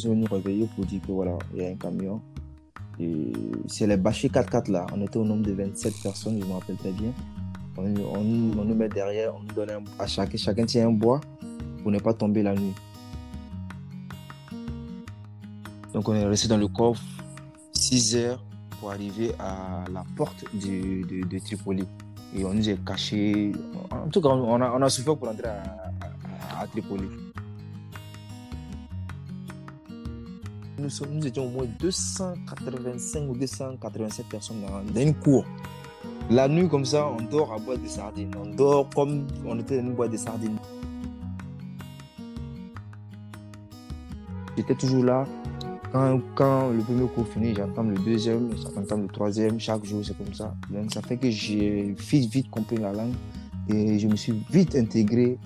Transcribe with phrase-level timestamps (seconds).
[0.00, 2.22] Ils sont venus réveiller pour dire que voilà, il y a un camion.
[2.98, 3.32] Et
[3.66, 4.86] c'est les bâchés 4x4 là.
[4.94, 7.12] On était au nombre de 27 personnes, je me rappelle très bien.
[7.76, 11.20] On, on, nous met derrière, on nous donne un, à chacun, chacun tient un bois
[11.82, 12.72] pour ne pas tomber la nuit.
[15.92, 17.02] Donc on est resté dans le coffre
[17.74, 18.42] 6 heures
[18.80, 21.86] pour arriver à la porte de, de, Tripoli.
[22.34, 23.52] Et on nous a caché.
[23.90, 27.04] En tout cas, on a, on souffert pour entrer à Tripoli.
[30.80, 35.44] Nous, étions au moins 285 ou 287 personnes dans, une cour.
[36.30, 38.30] La nuit, comme ça, on dort à boîte de sardines.
[38.40, 40.56] On dort comme on était dans une boîte de sardines.
[44.56, 45.26] J'étais toujours là.
[45.92, 49.58] Quand, le premier cours finit, j'entends le deuxième, j'entends le troisième.
[49.58, 50.54] Chaque jour, c'est comme ça.
[50.70, 53.14] Donc, ça fait que j'ai vite, vite compris la langue
[53.68, 55.36] et je me suis vite intégré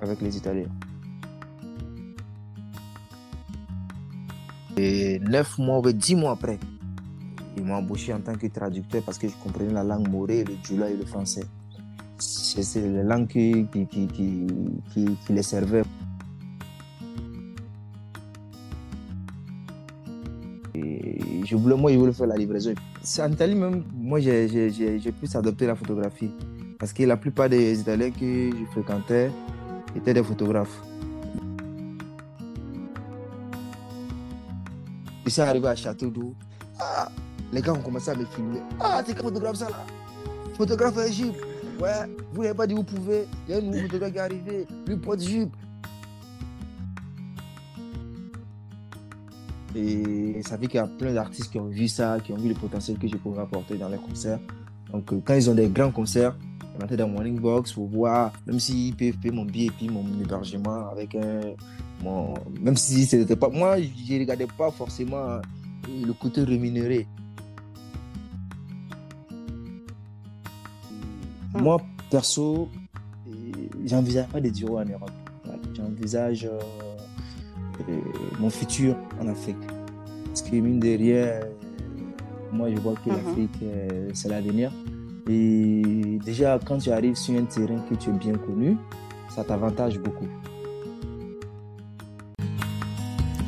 [0.00, 0.68] avec les Italiens.
[4.76, 6.58] Et neuf mois, ou dix mois après,
[7.56, 10.54] ils m'ont embauché en tant que traducteur parce que je comprenais la langue morée, le
[10.62, 11.44] djoula et le français.
[12.18, 13.66] C'est les langues qui,
[15.28, 15.82] les servaient.
[20.74, 22.74] Et je voulais, moi, je voulais faire la livraison.
[23.20, 26.30] En Italie, même, moi, j'ai pu adopter la photographie.
[26.78, 29.30] Parce que la plupart des Italiens que je fréquentais
[29.96, 30.82] étaient des photographes.
[35.24, 36.34] Je suis arrivé à Château d'Eau.
[36.78, 37.08] Ah,
[37.52, 38.60] les gars ont commencé à me filmer.
[38.80, 39.84] Ah, c'est quel photographe ça là
[40.56, 41.40] Photographe Égypte.
[41.80, 41.90] Ouais,
[42.32, 43.26] vous n'avez pas dit vous pouvez.
[43.48, 44.66] Il y a un nouveau photographe qui est arrivé.
[44.86, 45.54] Lui porte jupe.
[49.74, 52.48] Et ça fait qu'il y a plein d'artistes qui ont vu ça, qui ont vu
[52.48, 54.38] le potentiel que je pouvais apporter dans les concerts.
[54.92, 56.36] Donc, euh, quand ils ont des grands concerts,
[56.76, 60.04] ils rentrent dans mon inbox pour voir, même s'ils peuvent mon billet et puis mon
[60.20, 61.40] hébergement avec un.
[62.60, 63.48] Même si c'était pas.
[63.48, 65.40] Moi, je ne regardais pas forcément
[65.88, 67.06] le côté rémunéré.
[71.54, 72.68] Moi, perso,
[73.84, 75.10] j'envisage pas de durer en Europe.
[75.76, 76.58] J'envisage euh,
[77.88, 78.00] euh,
[78.40, 79.56] mon futur en Afrique.
[80.26, 81.40] Parce que mine de rien,
[82.52, 83.16] moi je vois que Mhm.
[83.16, 84.72] l'Afrique, euh, c'est l'avenir.
[85.28, 88.76] Et déjà, quand tu arrives sur un terrain que tu es bien connu,
[89.28, 90.26] ça t'avantage beaucoup.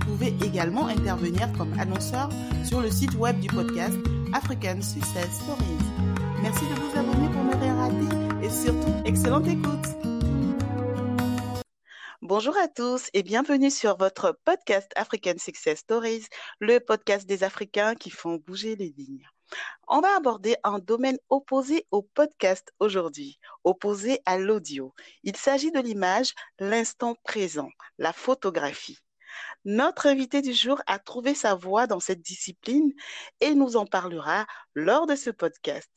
[0.00, 2.30] Vous pouvez également intervenir comme annonceur
[2.64, 3.94] sur le site web du podcast
[4.32, 5.78] African Success Stories.
[6.42, 9.86] Merci de vous abonner pour ne rien rater et surtout, excellente écoute.
[12.22, 16.26] Bonjour à tous et bienvenue sur votre podcast African Success Stories,
[16.60, 19.26] le podcast des Africains qui font bouger les lignes.
[19.86, 24.94] On va aborder un domaine opposé au podcast aujourd'hui, opposé à l'audio.
[25.24, 27.68] Il s'agit de l'image, l'instant présent,
[27.98, 28.98] la photographie.
[29.64, 32.92] Notre invité du jour a trouvé sa voie dans cette discipline
[33.40, 35.90] et nous en parlera lors de ce podcast.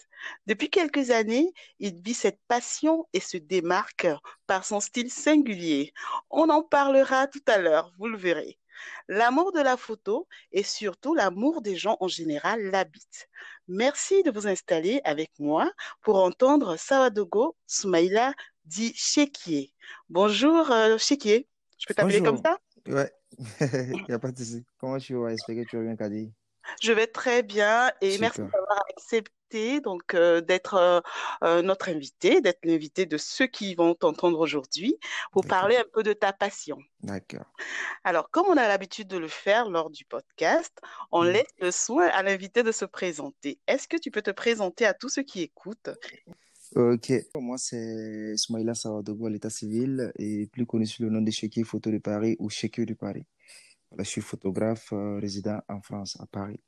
[0.48, 4.08] Depuis quelques années, il vit cette passion et se démarque
[4.48, 5.94] par son style singulier.
[6.30, 8.60] On en parlera tout à l'heure, vous le verrez.
[9.08, 13.30] L'amour de la photo et surtout l'amour des gens en général l'habitent.
[13.68, 15.72] Merci de vous installer avec moi
[16.02, 18.34] pour entendre Sawadogo Soumaïla
[18.66, 19.74] dit Chekié.
[20.10, 22.60] Bonjour euh, Chekié, je peux t'appeler comme ça?
[22.88, 23.12] Ouais,
[23.62, 24.66] il n'y a pas de souci.
[24.78, 25.30] Comment tu vas?
[25.30, 26.34] J'espère que tu vas bien, Kadi.
[26.82, 31.00] Je vais très bien et merci d'avoir accepté donc euh, d'être euh,
[31.44, 34.98] euh, notre invité, d'être l'invité de ceux qui vont t'entendre aujourd'hui
[35.32, 36.78] pour parler un peu de ta passion.
[37.02, 37.46] D'accord.
[38.04, 40.72] Alors, comme on a l'habitude de le faire lors du podcast,
[41.12, 41.32] on Mhm.
[41.32, 43.60] laisse le soin à l'invité de se présenter.
[43.68, 45.90] Est-ce que tu peux te présenter à tous ceux qui écoutent?
[46.76, 51.30] Ok, moi c'est Smaïla Sawadogo à l'état civil et plus connu sous le nom de
[51.30, 53.26] Chéquier Photo de Paris ou Chéquier de Paris.
[53.92, 56.60] Voilà, je suis photographe euh, résident en France, à Paris.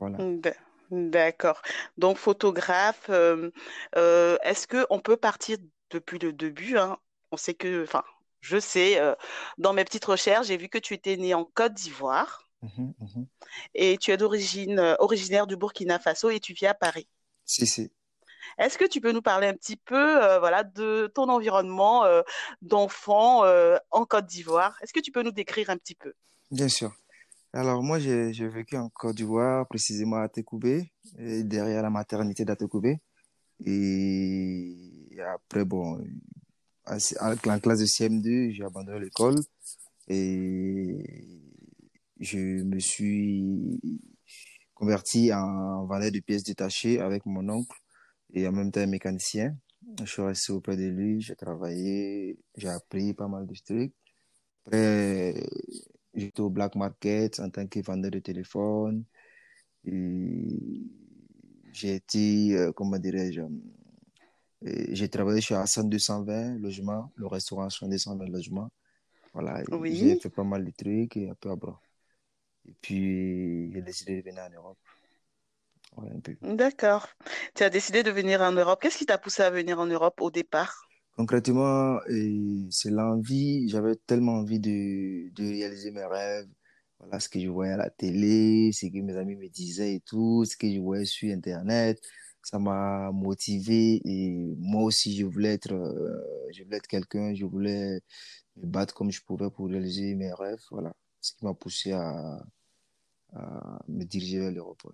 [0.00, 0.18] Voilà.
[0.18, 0.52] D-
[0.90, 1.60] D'accord.
[1.98, 3.50] Donc, photographe, euh,
[3.96, 5.58] euh, est-ce que on peut partir
[5.90, 6.96] depuis le début, hein?
[7.30, 8.02] On sait que, enfin,
[8.40, 9.14] je sais, euh,
[9.58, 13.28] dans mes petites recherches, j'ai vu que tu étais né en Côte d'Ivoire Mhm, mhm.
[13.74, 17.08] et tu es d'origine originaire du Burkina Faso et tu vis à Paris.
[17.44, 17.90] Si, si.
[18.58, 22.22] Est-ce que tu peux nous parler un petit peu, euh, de ton environnement euh,
[22.60, 24.76] d'enfant euh, en Côte d'Ivoire?
[24.82, 26.12] Est-ce que tu peux nous décrire un petit peu?
[26.50, 26.92] Bien sûr.
[27.52, 32.98] Alors, moi, j'ai vécu en Côte d'Ivoire, précisément à Tekoubé, derrière la maternité d'Atekoubé.
[33.64, 39.36] Et après, en classe de CM2, j'ai abandonné l'école
[40.08, 41.38] et
[42.20, 43.80] je me suis
[44.74, 47.76] converti en valet de pièces détachées avec mon oncle
[48.32, 49.56] et en même temps mécanicien.
[50.00, 53.92] Je suis resté auprès de lui, j'ai travaillé, j'ai appris pas mal de trucs.
[54.66, 55.34] Après,
[56.14, 59.04] j'étais au black market en tant que vendeur de téléphone.
[59.84, 60.84] J'ai
[61.94, 68.28] été, euh, comment dirais-je, euh, j'ai travaillé chez Hassan 220 logements, le restaurant Hassan 220
[68.28, 68.70] logements.
[69.32, 71.74] Voilà, j'ai fait pas mal de trucs et après, bon.
[72.66, 74.78] Et puis, j'ai décidé de venir en Europe.
[76.42, 77.08] D'accord.
[77.54, 78.80] Tu as décidé de venir en Europe.
[78.80, 80.88] Qu'est-ce qui t'a poussé à venir en Europe au départ?
[81.16, 81.98] Concrètement,
[82.70, 86.46] c'est l'envie, j'avais tellement envie de, de réaliser mes rêves.
[87.00, 90.00] Voilà ce que je voyais à la télé, ce que mes amis me disaient et
[90.00, 92.00] tout, ce que je voyais sur Internet.
[92.42, 96.22] Ça m'a motivé et moi aussi, je voulais être, euh,
[96.52, 98.00] je voulais être quelqu'un, je voulais
[98.56, 100.62] me battre comme je pouvais pour réaliser mes rêves.
[100.70, 102.42] Voilà ce qui m'a poussé à,
[103.34, 104.84] à me diriger vers l'Europe.
[104.84, 104.92] ouais.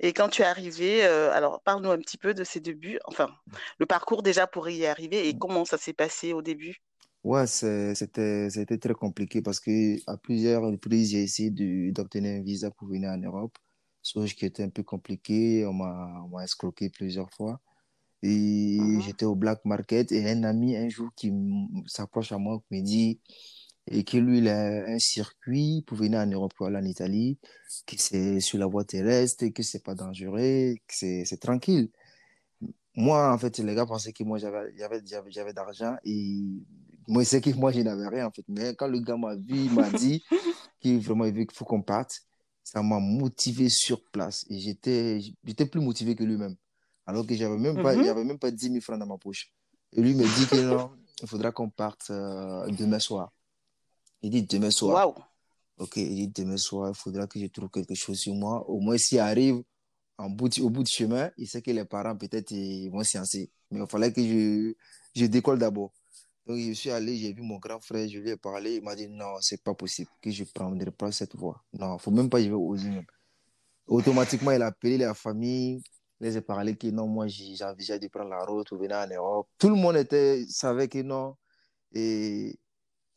[0.00, 3.28] Et quand tu es arrivé, euh, alors parle-nous un petit peu de ces débuts, enfin,
[3.78, 6.76] le parcours déjà pour y arriver et comment ça s'est passé au début?
[7.24, 12.88] Ouais, c'était, très compliqué parce que à plusieurs reprises, j'ai essayé d'obtenir un visa pour
[12.88, 13.58] venir en Europe,
[14.04, 15.66] chose qui était un peu compliquée.
[15.66, 17.60] On m'a, escroqué plusieurs fois.
[18.22, 19.00] Et Mhm.
[19.00, 21.32] j'étais au black market et un ami, un jour, qui
[21.86, 23.20] s'approche à moi, me dit
[23.90, 27.38] et que lui, il a un circuit pour venir en Europe, pour aller en Italie,
[27.86, 30.94] que c'est sur la voie terrestre, que c'est pas dangereux, que
[31.24, 31.90] c'est, tranquille.
[32.94, 36.42] Moi, en fait, les gars pensaient que moi, j'avais, d'argent et
[37.06, 38.44] moi, c'est que moi, je n'avais rien, en fait.
[38.48, 40.22] Mais quand le gars m'a vu, il m'a dit
[40.80, 42.22] qu'il vraiment, il faut qu'on parte.
[42.64, 45.20] Ça m'a motivé sur place et j'étais,
[45.70, 46.56] plus motivé que lui-même.
[47.06, 48.04] Alors que j'avais même pas, Mhm.
[48.04, 49.50] j'avais même pas dix mille francs dans ma poche.
[49.94, 50.90] Et lui me dit que non,
[51.22, 53.32] il faudra qu'on parte euh, demain soir.
[54.22, 54.94] Il dit demain soir.
[55.78, 58.68] Ok, il dit demain soir, il faudra que je trouve quelque chose sur moi.
[58.68, 59.62] Au moins, s'il arrive,
[60.16, 63.04] en bout de- au bout du chemin, il sait que les parents peut-être ils vont
[63.04, 63.50] sciencer.
[63.70, 64.74] Mais il fallait que je,
[65.14, 65.92] je décolle d'abord.
[66.46, 68.96] Donc je suis allé, j'ai vu mon grand frère, je lui ai parlé, il m'a
[68.96, 71.62] dit non, c'est pas possible que je prendrai pas cette voie.
[71.72, 73.04] Non, faut même pas, je vais oser même.
[73.86, 75.82] Automatiquement, il a appelé la famille,
[76.20, 79.06] il les a parlé que non, moi j'envisageais de prendre la route pour venir en
[79.06, 79.48] Europe.
[79.58, 81.36] Tout le monde était, savait que non,
[81.92, 82.58] et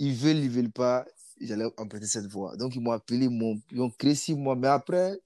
[0.01, 1.05] ils veulent, ils veulent pas,
[1.39, 2.57] j'allais emprunter cette voie.
[2.57, 4.55] Donc ils m'ont appelé, ils m'ont ils ont créé six mois.
[4.55, 5.19] Mais après,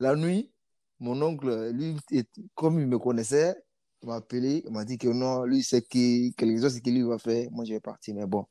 [0.00, 0.50] la nuit,
[0.98, 1.94] mon oncle, lui,
[2.54, 3.54] comme il me connaissait,
[4.02, 7.02] il m'a appelé, il m'a dit que non, lui, c'est que quelque chose qu'il lui
[7.02, 8.14] va faire, moi je vais partir.
[8.14, 8.46] Mais bon,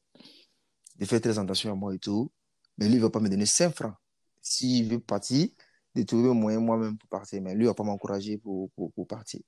[1.00, 2.32] il fait très attention à moi et tout.
[2.78, 3.96] Mais lui, il ne va pas me donner 5 francs.
[4.42, 5.48] S'il veut partir,
[5.96, 7.42] de trouver un moyen moi-même pour partir.
[7.42, 9.42] Mais lui, il ne va pas m'encourager pour, pour partir.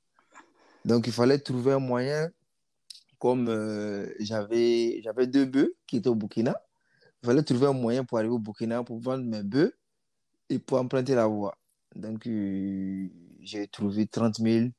[0.84, 2.32] Donc, il fallait trouver un moyen,
[3.20, 6.56] comme euh, j'avais j'avais deux bœufs qui étaient au Burkina.
[7.24, 9.74] Il fallait trouver un moyen pour arriver au Burkina pour vendre mes bœufs
[10.50, 11.58] et pour emprunter la voie.
[11.96, 13.10] Donc, euh,
[13.42, 14.70] j'ai trouvé 30 000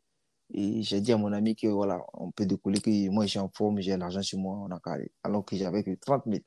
[0.52, 3.48] et j'ai dit à mon ami que voilà, on peut décoller, que moi, suis en
[3.50, 5.12] forme, j'ai l'argent sur moi, on a carré.
[5.24, 6.42] Alors que j'avais que 30 000.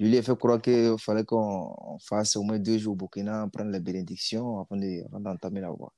[0.00, 2.96] Je lui ai fait croire qu'il fallait qu'on on fasse au moins deux jours au
[2.96, 5.92] Burkina, prendre les bénédictions avant de- d'entamer la voie.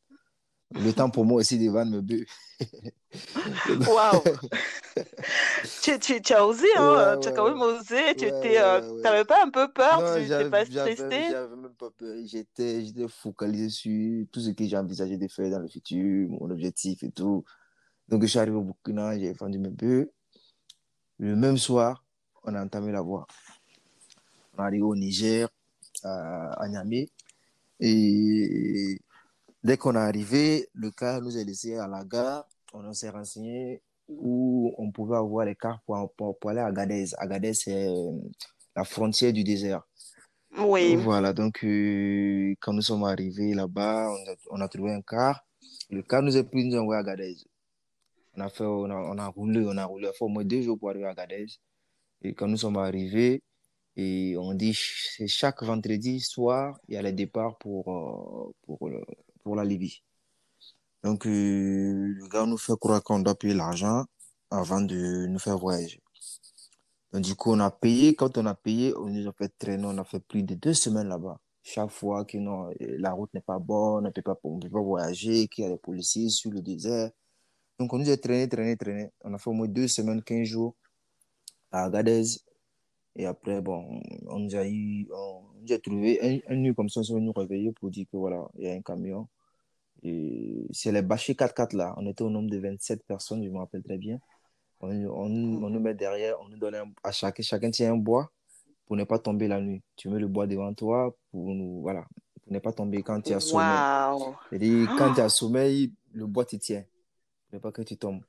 [0.75, 2.26] Le temps pour moi aussi de vendre mes bœufs.
[3.87, 4.23] Waouh.
[5.82, 7.16] Tu, tu, tu as osé, Ouais, hein?
[7.18, 7.50] Tu as ouais, quand ouais.
[7.50, 8.14] même osé.
[8.16, 9.25] Tu Ouais, ouais, euh, ouais, ouais.
[9.25, 10.04] pas un peu peur?
[10.04, 11.30] Tu Non, n'étais j'avais, pas stressé?
[11.30, 12.16] j'avais même pas peur.
[12.25, 16.50] J'étais, j'étais focalisé sur tout ce que j'ai envisagé de faire dans le futur, mon
[16.50, 17.44] objectif et tout.
[18.08, 20.11] Donc, je suis arrivé au Burkina, j'ai vendu mes bœufs.
[21.18, 22.04] Le même soir,
[22.44, 23.26] on a entamé la voie.
[24.56, 25.49] On est arrivé au Niger,
[26.02, 27.08] à, à Niamey.
[27.80, 29.00] Et
[29.66, 32.46] dès qu'on est arrivé, le car nous a laissé à la gare.
[32.73, 37.14] On s'est renseigné où on pouvait avoir les cars pour, pour, pour aller à Agadez.
[37.18, 38.12] Agadez, c'est euh,
[38.76, 39.82] la frontière du désert.
[40.58, 40.94] Oui.
[40.96, 45.44] Voilà, donc euh, quand nous sommes arrivés là-bas, on a, on a trouvé un car.
[45.90, 47.37] Le car nous a pris, nous envoyé à Agadez.
[48.37, 50.44] On a fait, on a, on a roulé, on a roulé, il faut au moins
[50.44, 51.46] deux jours pour arriver à Agadez.
[52.23, 53.42] Et quand nous sommes arrivés,
[53.96, 58.88] et on dit c'est chaque vendredi soir, il y a les départs pour, euh, pour,
[58.88, 59.02] le-
[59.47, 60.03] pour la Libye.
[61.05, 61.31] Donc, euh,
[62.19, 64.05] le gars nous fait croire qu'on doit payer l'argent
[64.50, 66.03] avant de nous faire voyager.
[67.12, 68.17] Donc, du coup, on a payé.
[68.17, 69.87] Quand on a payé, on nous a fait traîner.
[69.87, 71.38] On a fait plus de deux semaines là-bas.
[71.62, 74.59] Chaque fois que non, euh, la route n'est pas bonne, on ne peut pas, on
[74.59, 77.12] peut pas voyager, qu'il y a des policiers sur le désert.
[77.79, 79.11] Donc, on nous a traîné, traîné, traîné.
[79.23, 80.75] On a fait au moins deux semaines, quinze jours
[81.71, 82.41] à Agadez.
[83.19, 86.91] Et après, bon, on nous a eu, on nous a trouvé un, un nuit comme
[86.91, 89.26] ça, on s'est nous réveiller pour dire que voilà, il y a un camion.
[90.03, 91.95] C'est les bâchés 4x4 là.
[91.97, 94.19] On était au nombre de 27 personnes, je me rappelle très bien.
[94.81, 95.25] On, on,
[95.65, 98.31] on nous met derrière, on nous donne un- à chacun, chacun tient un bois
[98.87, 99.83] pour ne pas tomber la nuit.
[99.97, 102.07] Tu mets le bois devant toi pour nous, voilà,
[102.45, 103.65] pour ne pas tomber quand tu as sommeil.
[104.50, 105.25] C'est-à-dire, quand tu Ah.
[105.25, 106.83] as sommeil, le bois te tient
[107.49, 108.23] pour ne pas que tu tombes.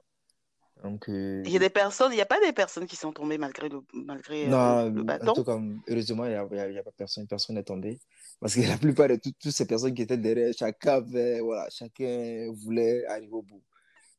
[0.84, 3.12] Donc, euh, Il y a des personnes, il n'y a pas des personnes qui sont
[3.12, 5.34] tombées malgré le, malgré euh, non, le bâton?
[5.34, 5.60] tout cas,
[5.90, 6.42] heureusement, il n'y a,
[6.80, 8.00] a- pas personne, personne n'est tombé.
[8.40, 11.70] Parce que la plupart de tout- toutes ces personnes qui étaient derrière, chacun avait, voilà,
[11.70, 13.62] chacun voulait arriver au bout.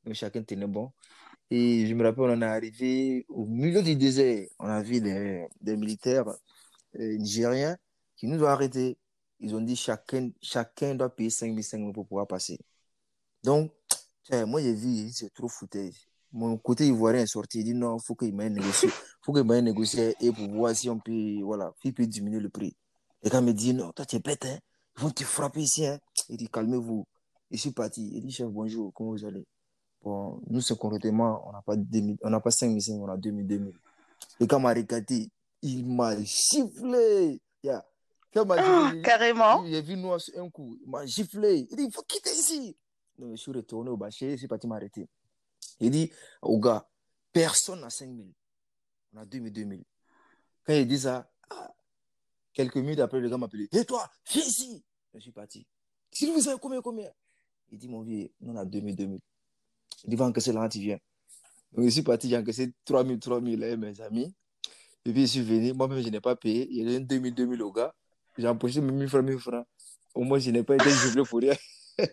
[0.04, 0.92] Donc, chacun tenait bon.
[1.50, 4.48] Et je me rappelle, on est arrivé au milieu du désert.
[4.58, 6.28] On a vu des, militaires
[6.96, 7.76] euh, nigériens
[8.16, 8.98] qui nous ont arrêtés.
[9.40, 12.58] Ils ont dit chacun, chacun doit payer 5 500 pour pouvoir passer.
[13.44, 13.72] Donc,
[14.46, 15.92] moi, j'ai vu, il s'est trop foutu.
[16.32, 17.60] Mon côté ivoirien est sorti.
[17.60, 18.90] Il dit non, il faut qu'il m'aille négocier.
[19.22, 22.76] faut qu'il m'aille négocier et pour voir si on peut, voilà, peut diminuer le prix.
[23.22, 24.58] Et quand il me dit non, toi, tu es bête, hein.
[24.96, 25.98] Ils vont te frapper ici, hein.
[26.28, 27.06] Il dit calmez-vous.
[27.50, 28.08] Je suis parti.
[28.14, 29.46] Il dit chef, bonjour, comment vous allez?
[30.02, 33.16] Bon, nous, c'est concrètement, on n'a pas 2000, on n'a pas 5 500, on a
[33.16, 33.72] 2000, 2000.
[34.40, 35.30] Et quand il m'a regardé,
[35.62, 37.40] il m'a giflé.
[37.62, 37.84] Yeah.
[38.32, 39.64] Quand il m'a Ah, giflé, carrément.
[39.64, 41.66] il a vu nous un coup, il m'a giflé.
[41.70, 42.76] Il dit, il faut quitter ici.
[43.18, 45.08] Donc, je suis retourné au bâcher, je suis parti m'arrêter.
[45.80, 46.87] Il dit au gars,
[47.32, 48.32] personne n'a 5000.
[49.14, 49.84] On a 2000, 2000.
[50.64, 51.75] Quand il dit ça, ah,
[52.59, 53.69] quelques minutes après, le gars m'a appelé.
[53.73, 54.83] Et toi, viens ici.
[55.15, 55.65] Je suis parti.
[56.11, 57.09] Si vous savez combien, combien?
[57.71, 59.21] Il dit, mon vieux, nous on a 2000, 2000.
[60.05, 60.99] Il dit, va encaisser là, tu viens.
[61.73, 64.35] Donc, je suis parti, j'ai encaissé 3000, 3000, hein, mes amis.
[65.05, 65.73] Et puis, je suis venu.
[65.73, 66.67] Moi-même, je n'ai pas payé.
[66.71, 67.95] Il y a donné 2000, 2000 au gars.
[68.37, 69.67] J'ai empoché mes 1000 francs, 1000 francs.
[70.15, 71.55] Au moins, je n'ai pas été giflé pour rien.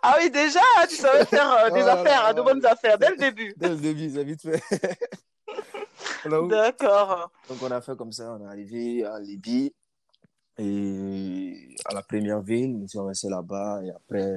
[0.00, 2.96] Ah oui, déjà, tu savais faire euh, des là affaires, là, hein, de bonnes affaires
[2.96, 3.52] dès le début.
[3.56, 4.62] Dès le début, c'est vite fait.
[6.26, 7.30] D'accord.
[7.48, 8.36] Donc, on a fait comme ça.
[8.38, 9.72] On est arrivé à Libye.
[10.58, 13.82] Et à la première ville, nous sommes restés là-bas.
[13.84, 14.32] Et après,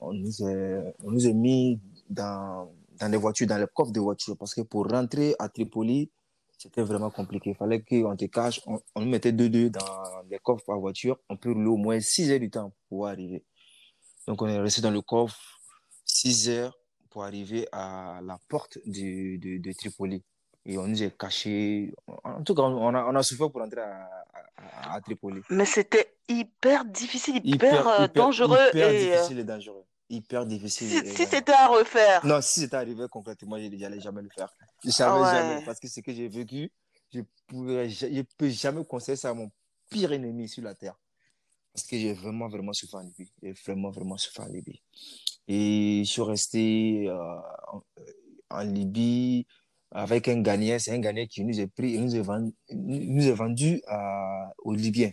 [0.00, 4.00] on nous a, on nous a mis dans, dans des voitures, dans les coffres de
[4.00, 4.36] voitures.
[4.36, 6.10] Parce que pour rentrer à Tripoli,
[6.56, 7.50] c'était vraiment compliqué.
[7.50, 8.60] Il fallait qu'on te cache.
[8.66, 11.18] On, on nous mettait deux, deux dans les coffres à voiture.
[11.28, 13.44] On peut rouler au moins 6 heures du temps pour arriver.
[14.28, 15.60] Donc, on est resté dans le coffre
[16.04, 16.78] 6 heures
[17.10, 20.22] pour arriver à la porte de, de, de Tripoli.
[20.68, 21.94] Et on nous a cachés.
[22.24, 24.08] En tout cas, on a, on a souffert pour entrer à,
[24.56, 25.40] à, à Tripoli.
[25.48, 28.96] Mais c'était hyper difficile, hyper, euh, dangereux hyper et.
[29.10, 29.84] euh, difficile et dangereux.
[30.08, 30.88] Hyper difficile.
[30.88, 32.24] si et si c'était à refaire.
[32.26, 34.52] Non, si c'était arrivé concrètement, je n'allais jamais le faire.
[34.84, 35.30] Je savais Ah ouais.
[35.50, 35.64] jamais.
[35.64, 36.72] Parce que ce que j'ai vécu,
[37.12, 39.50] je ne je peux jamais conseiller ça à mon
[39.88, 40.98] pire ennemi sur la terre.
[41.72, 43.30] Parce que j'ai vraiment, vraiment souffert en Libye.
[43.42, 44.80] J'ai vraiment, vraiment souffert en Libye.
[45.46, 47.36] Et je suis resté euh,
[47.68, 47.82] en,
[48.50, 49.46] en Libye
[49.90, 50.78] avec un Ghanéen.
[50.78, 54.52] C'est un Ghanéen qui nous a pris et nous a vendu, nous a vendu à,
[54.58, 55.12] aux Libyens.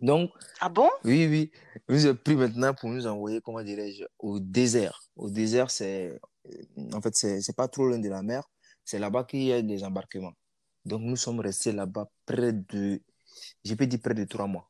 [0.00, 0.30] Donc,
[0.60, 0.88] Ah bon?
[1.04, 1.50] oui, oui.
[1.88, 5.02] Il nous a pris maintenant pour nous envoyer, comment dirais-je, au désert.
[5.14, 6.18] Au désert, c'est,
[6.92, 8.42] en fait, c'est, c'est pas trop loin de la mer.
[8.84, 10.32] C'est là-bas qu'il y a des embarquements.
[10.86, 13.02] Donc, nous sommes restés là-bas près de,
[13.62, 14.69] je peux dire près de trois mois.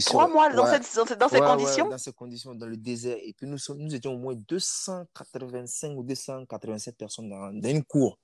[0.00, 1.88] Sur- Trois mois dans, ouais, cette, dans, cette- dans ces ouais, conditions?
[1.88, 3.16] dans ces conditions, dans le désert.
[3.22, 7.84] Et puis, nous sommes, nous étions au moins 285 ou 287 personnes dans, dans une
[7.84, 8.18] cour.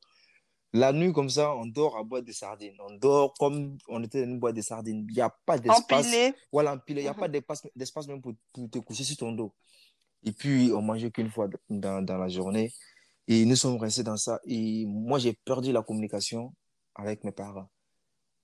[0.74, 2.76] La nuit, comme ça, on dort à boîte de sardines.
[2.86, 5.06] On dort comme on était dans une boîte de sardines.
[5.08, 6.06] Il n'y a pas d'espace.
[6.06, 6.34] Empilé.
[6.52, 7.00] Voilà, empilé.
[7.00, 7.18] Il n'y a Mhm.
[7.20, 9.54] pas d'espace, d'espace même pour, pour te coucher sur ton dos.
[10.24, 12.72] Et puis, on mangeait qu'une fois dans, dans la journée.
[13.26, 14.40] Et nous sommes restés dans ça.
[14.44, 16.52] Et moi, j'ai perdu la communication
[16.94, 17.68] avec mes parents.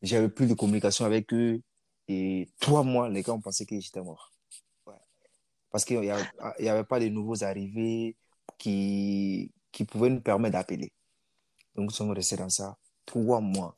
[0.00, 1.60] J'avais plus de communication avec eux.
[2.08, 4.32] Et trois mois, les gars ont pensé que j'étais mort.
[4.86, 4.94] Ouais.
[5.70, 6.24] Parce qu'il n'y avait,
[6.60, 8.16] y avait pas de nouveaux arrivés
[8.58, 10.92] qui, qui pouvaient nous permettre d'appeler.
[11.74, 13.74] Donc, nous sommes restés dans ça trois mois.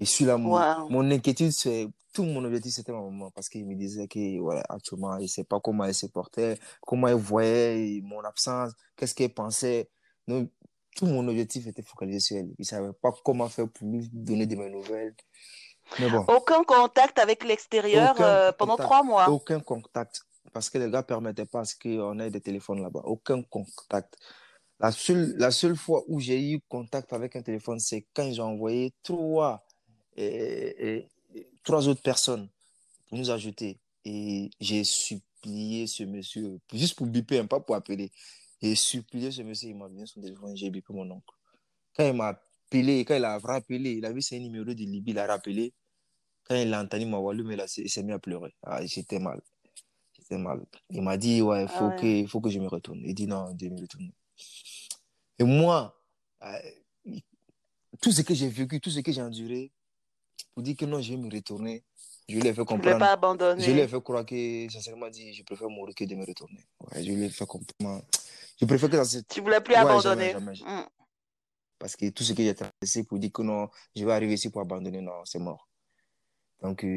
[0.00, 0.88] Et sur là, mon, Wow.
[0.88, 3.30] mon inquiétude, c'est tout mon objectif, c'était ma maman.
[3.30, 6.58] Parce qu'il me disait que, voilà, actuellement, il ne sait pas comment elle se portait,
[6.80, 9.88] comment elle voyait mon absence, qu'est-ce qu'elle pensait.
[10.26, 10.50] Donc,
[10.96, 12.48] tout mon objectif était focalisé sur elle.
[12.58, 15.14] Il ne savait pas comment faire pour lui donner de mes nouvelles.
[16.00, 18.88] Mais bon, Aucun contact avec l'extérieur euh, pendant contact.
[18.88, 19.28] trois mois.
[19.28, 20.22] aucun contact.
[20.52, 23.00] Parce que les gars ne permettaient pas à ce qu'on ait des téléphones là-bas.
[23.04, 24.16] Aucun contact.
[24.80, 28.40] La seule, la seule fois où j'ai eu contact avec un téléphone, c'est quand ils
[28.40, 29.64] ont envoyé trois,
[30.16, 32.48] et, et- et trois autres personnes
[33.08, 33.78] pour nous ajouter.
[34.04, 38.10] Et j'ai supplié ce monsieur, juste pour biper, hein, pas pour appeler.
[38.60, 41.34] J'ai supplié ce monsieur, il m'a donné son téléphone, j'ai bipé mon oncle.
[41.96, 42.28] Quand il m'a
[42.68, 45.72] appelé, quand il a rappelé, il a vu ses numéros de Libye, il a rappelé.
[46.44, 48.54] Quand il a entendu ma voix, lui, il s'est mis à pleurer.
[48.62, 49.40] Ah, j'étais mal.
[50.18, 50.64] J'étais mal.
[50.90, 52.22] Il m'a dit, ouais, il faut, Ah ouais.
[52.24, 53.00] que, faut que je me retourne.
[53.04, 54.12] Il dit, non, je me retourner.
[55.38, 55.96] Et moi,
[56.42, 56.58] euh,
[58.00, 59.70] tout ce que j'ai vécu, tout ce que j'ai enduré,
[60.54, 61.84] pour dire que non, je vais me retourner,
[62.28, 62.98] je lui ai fait Tu voulais comprendre.
[62.98, 63.88] pas Je lui ai abandonner.
[63.88, 66.64] fait croire que, sincèrement dit, je préfère mourir que de me retourner.
[66.80, 68.02] Ouais, je lui ai fait comprendre.
[68.60, 69.28] Je préfère que dans cette...
[69.28, 70.32] Tu voulais plus Ouais, jamais, abandonner.
[70.32, 70.82] jamais, jamais.
[70.82, 70.86] Mm.
[71.78, 74.50] Parce que tout ce que j'ai traversé pour dire que non, je vais arriver ici
[74.50, 75.68] pour abandonner, non, c'est mort.
[76.62, 76.88] Donc, euh,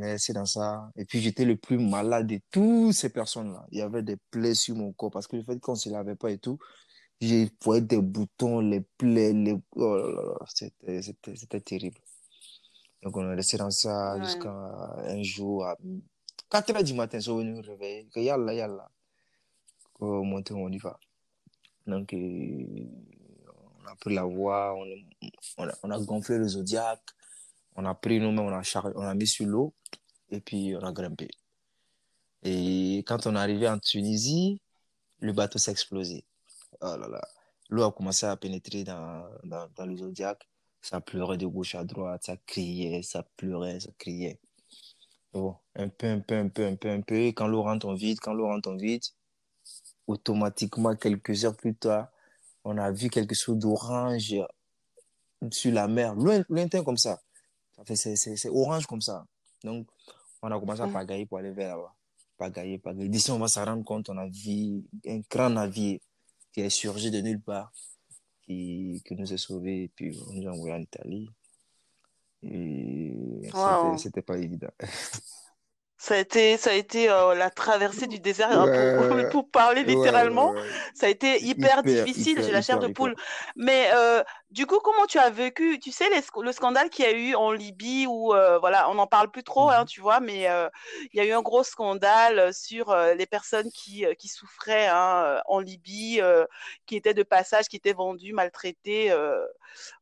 [0.00, 0.90] on est resté dans ça.
[0.96, 3.66] Et puis, j'étais le plus malade de toutes ces personnes-là.
[3.72, 5.90] Il y avait des plaies sur mon corps parce que le fait qu'on ne se
[5.90, 6.58] lavait pas et tout,
[7.20, 9.56] j'ai voyé des boutons, les plaies, les...
[9.76, 11.98] Oh là là c'était, c'était, c'était terrible.
[13.02, 14.24] Donc, on est resté dans ça Ouais.
[14.24, 15.76] jusqu'à un jour, à
[16.50, 18.08] 4 heures du matin, ils sont venus me réveiller.
[18.14, 18.90] Que yalla, yalla.
[19.94, 20.98] Qu'on monte, on y va.
[21.86, 22.86] Donc, euh,
[23.82, 24.84] on a pris la voie, on,
[25.58, 27.00] on a, on a gonflé le Zodiac,
[27.78, 29.72] on a pris nous-mêmes, on a, char- on a mis sur l'eau
[30.30, 31.28] et puis on a grimpé.
[32.42, 34.60] Et quand on est arrivé en Tunisie,
[35.20, 36.24] le bateau s'est explosé.
[36.80, 36.96] Oh.
[37.70, 40.48] L'eau a commencé à pénétrer dans, le Zodiac.
[40.82, 44.40] Ça pleurait de gauche à droite, ça criait, ça pleurait, ça criait.
[45.32, 47.26] Bon, un peu, un peu, un peu, un peu, un peu.
[47.28, 49.04] Quand l'eau rentre en vide, quand l'eau rentre en vide,
[50.08, 52.08] automatiquement, quelques heures plus tard,
[52.64, 54.34] on a vu quelque chose d'orange
[55.52, 57.20] sur la mer, loin, lointain comme ça.
[57.94, 59.24] C'est, orange comme ça.
[59.64, 59.86] Donc,
[60.42, 60.92] on a commencé à Mm.
[60.92, 61.94] pagailler pour aller vers là-bas.
[62.36, 63.08] Pagailler, pagailler.
[63.08, 65.98] D'ici, on va se rendre compte, on a vu un grand navire
[66.52, 67.72] qui est surgi de nulle part,
[68.42, 71.28] qui, qui nous a sauvés, et puis on nous a envoyés en Italie.
[72.42, 73.96] Et Wow.
[73.98, 74.70] c'était pas évident.
[76.00, 79.26] Ça a été, ça a été euh, la traversée du désert hein, pour, Ouais.
[79.28, 80.54] pour parler Ouais, littéralement.
[80.54, 80.78] ouais, ouais.
[80.94, 82.40] Ça a été hyper, Hyper, difficile.
[82.42, 83.16] J'ai la chair de poule.
[83.56, 87.08] Mais euh, du coup, comment tu as vécu, tu sais, les le scandale qu'il y
[87.08, 89.86] a eu en Libye où, euh, voilà, on n'en parle plus trop, hein, Mhm.
[89.86, 90.42] tu vois, mais
[91.12, 95.58] il y a eu un gros scandale sur les personnes qui, qui souffraient hein, en
[95.58, 96.20] Libye,
[96.86, 99.12] qui étaient de passage, qui étaient vendues, maltraitées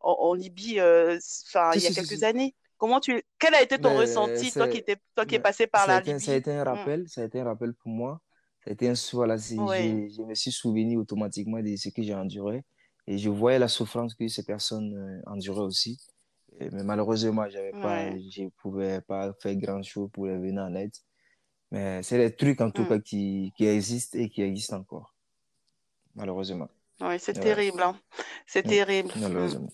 [0.00, 2.54] en, en Libye, enfin, il y a quelques années.
[2.78, 5.40] Comment tu, quel a été ton Mais ressenti, toi qui étais, toi qui es mais
[5.40, 6.36] passé par la été, ça a Libye?
[6.36, 6.86] été un Mm.
[6.86, 8.20] rappel, ça a été un rappel pour moi.
[8.64, 12.02] Ça a été un voilà, Oui, j'ai, je me suis souvenu automatiquement de ce que
[12.02, 12.64] j'ai enduré
[13.06, 15.98] et je voyais la souffrance que ces personnes euh, enduraient aussi.
[16.60, 18.20] Et- mais malheureusement, j'avais pas, ouais.
[18.20, 20.92] je pouvais pas faire grand chose pour les venir en aide.
[21.72, 22.86] Mais c'est des trucs en tout Mm.
[22.86, 25.14] cas qui, qui existent et qui existent encore,
[26.14, 26.68] malheureusement.
[27.00, 27.98] Oui, c'est Ouais, terrible, hein.
[28.46, 28.76] C'est Mm.
[28.76, 29.14] terrible.
[29.14, 29.72] Malheureusement.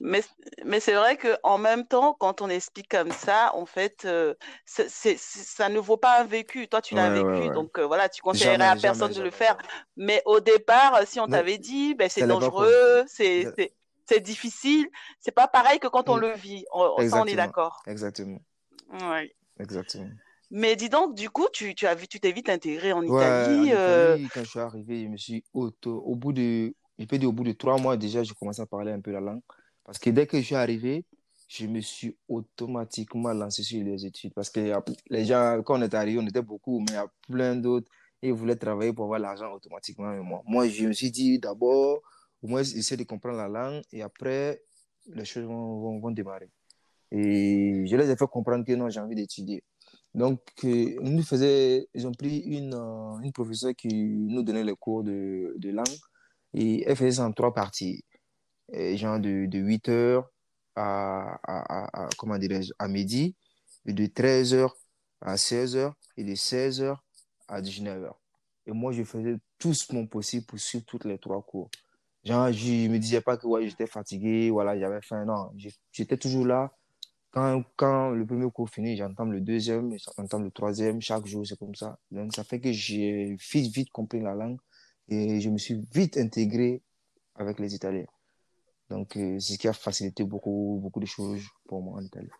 [0.00, 0.22] Mais,
[0.64, 4.34] mais c'est vrai que en même temps, quand on explique comme ça, en fait, euh,
[4.66, 6.68] ça ne vaut pas un vécu.
[6.68, 7.54] Toi, tu l'as Ouais, vécu, ouais.
[7.54, 9.56] donc euh, voilà, tu conseillerais à personne jamais, de le faire.
[9.96, 13.46] Mais au départ, si on t'avait dit, ben, c'est dangereux, c'est,
[14.06, 14.86] c'est difficile,
[15.20, 16.20] c'est pas pareil que quand on Mm.
[16.20, 16.64] le vit.
[16.72, 17.82] On- ça, on est d'accord.
[17.86, 18.40] exactement,
[18.92, 19.34] Ouais.
[19.58, 20.10] exactement.
[20.50, 23.34] Mais dis donc, du coup, tu, tu as tu t'es vite intégré en Ouais, en
[23.34, 23.72] Italie.
[23.72, 27.18] euh, Italie, quand je suis arrivé, je me suis auto, au bout de, je peux
[27.18, 29.42] dire au bout de trois mois déjà, j'ai commencé à parler un peu la langue.
[29.84, 31.04] Parce que dès que je suis arrivé,
[31.48, 34.32] je me suis automatiquement lancé sur les études.
[34.34, 34.72] Parce que
[35.10, 37.88] les gens, quand on est arrivé, on était beaucoup, mais il y a plein d'autres,
[38.22, 40.12] ils voulaient travailler pour avoir l'argent automatiquement.
[40.22, 42.00] Moi, moi, je me suis dit d'abord,
[42.42, 44.62] au moins, essayer de comprendre la langue, et après,
[45.06, 46.50] les choses vont, démarrer.
[47.10, 49.62] Et je les ai fait comprendre que non, j'ai envie d'étudier.
[50.14, 55.54] Donc, nous faisait, ils ont pris une, euh, professeure qui nous donnait les cours de,
[55.58, 55.98] de langue
[56.54, 58.04] et elle faisait ça en trois parties.
[58.72, 60.30] Et genre de, de 8 heures
[60.76, 62.38] à, à, à, comment
[62.78, 63.36] à midi,
[63.86, 64.76] de 13 heures
[65.20, 67.04] à 16 heures et de 16 heures
[67.48, 68.20] à 19 heures.
[68.66, 71.70] Et moi, je faisais tout mon possible pour suivre toutes les trois cours.
[72.24, 75.24] Genre, je me disais pas que ouais, j'étais fatigué, voilà, j'avais faim.
[75.26, 75.52] Non,
[75.92, 76.72] j'étais toujours là.
[77.30, 81.58] Quand, quand le premier cours finit, j'entame le deuxième, j'entame le troisième, chaque jour, c'est
[81.58, 81.98] comme ça.
[82.10, 84.58] Donc, ça fait que j'ai vite, vite compris la langue
[85.08, 86.82] et je me suis vite intégré
[87.36, 88.06] avec les Italiens.
[88.90, 92.30] Donc, euh, c'est ce qui a facilité beaucoup, beaucoup de choses pour moi en Italie.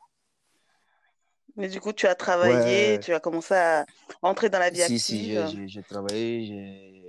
[1.57, 3.87] mais du coup, tu as travaillé, Ouais, tu as commencé à
[4.23, 5.47] entrer dans la vie si, si, j'ai, active.
[5.47, 7.05] j'ai, j'ai travaillé,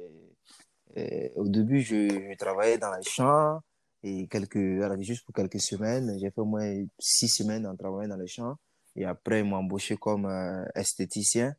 [0.97, 3.59] euh, au début, je, je travaillais dans les champs
[4.03, 6.17] et quelques, voilà, juste pour quelques semaines.
[6.19, 8.55] J'ai fait au moins six semaines en travaillant dans les champs.
[8.95, 11.53] Et après, ils m'ont embauché comme euh, esthéticien.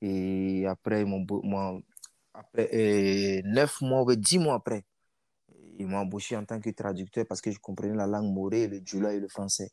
[0.00, 1.82] Et après, bo- m'ont-
[2.34, 4.84] après, euh, neuf mois, dix mois après,
[5.78, 8.80] ils m'ont embauché en tant que traducteur parce que je comprenais la langue morée, le
[8.84, 9.70] djoula et le français.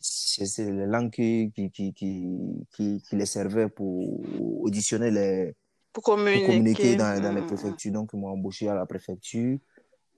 [0.00, 4.20] C'est les langues qui, qui, qui, qui, les servaient pour
[4.62, 5.54] auditionner les,
[5.92, 7.46] Pour pour communiquer dans, dans les Mm, mm, mm.
[7.46, 7.92] préfectures.
[7.92, 9.58] Donc, ils m'ont embauché à la préfecture.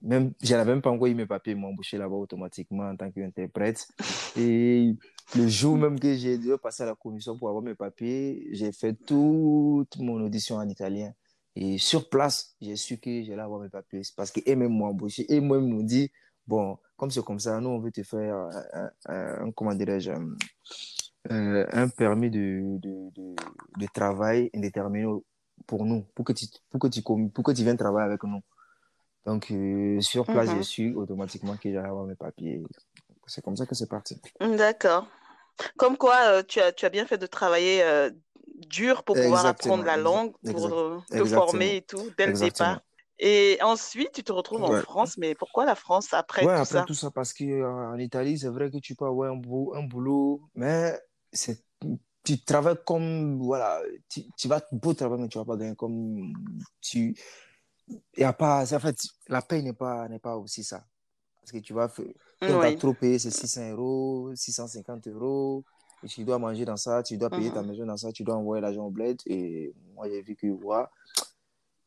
[0.02, 2.96] Même, je n'avais même pas encore eu mes papiers, ils m'ont embauché là-bas automatiquement en
[2.96, 3.86] tant qu'interprète.
[4.36, 4.94] Et
[5.36, 8.72] le jour même que j'ai dû passer à la commission pour avoir mes papiers, j'ai
[8.72, 11.12] fait toute mon audition en italien.
[11.56, 14.02] Et sur place, j'ai su que j'allais avoir mes papiers.
[14.16, 15.26] Parce qu'eux-mêmes m'ont embauché.
[15.32, 16.10] Et moi, ils m'ont dit,
[16.46, 18.48] bon, comme c'est comme ça, nous, on veut te faire
[19.06, 20.12] un, comment dirais-je,
[21.28, 23.34] un permis de, de, de,
[23.78, 25.06] de, travail indéterminé
[25.66, 28.40] pour nous, pour que tu, pour que tu, pour que tu viennes travailler avec nous.
[29.26, 29.52] Donc,
[30.00, 30.62] sur place, j'ai mhm.
[30.62, 32.62] su automatiquement que j'allais avoir mes papiers.
[33.26, 34.20] C'est comme ça que c'est parti.
[34.40, 35.06] D'accord.
[35.76, 37.82] Comme quoi, tu, as, tu as bien fait de travailler
[38.56, 42.80] dur pour pouvoir apprendre la langue, pour te former et tout, dès le départ.
[43.22, 46.84] Et ensuite, tu te retrouves en France, mais pourquoi la France après ouais, tout après
[46.86, 50.40] tout ça Parce qu'en Italie, c'est vrai que tu peux avoir un, boulot, un boulot
[50.54, 50.98] mais
[52.24, 56.32] tu travailles comme, voilà, tu, tu, vas beau travailler, mais tu vas pas gagner comme
[56.80, 57.14] tu...
[58.16, 58.96] Y a pas, en fait,
[59.28, 60.84] la paye n'est pas, n'est pas aussi ça.
[61.40, 62.14] Parce que tu vas, oui.
[62.40, 65.64] tu trop payé, c'est 600 euros, 650 euros,
[66.08, 67.68] tu dois manger dans ça, tu dois payer ta mhm.
[67.68, 69.20] maison dans ça, tu dois envoyer l'argent au bled.
[69.26, 70.84] Et moi, j'ai vu que, ouais,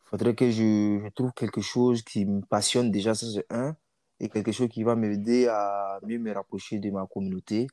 [0.03, 3.75] faudrait que je, je, trouve quelque chose qui me passionne déjà, ça c'est un,
[4.19, 7.67] et quelque chose qui va m'aider à mieux me rapprocher de ma communauté.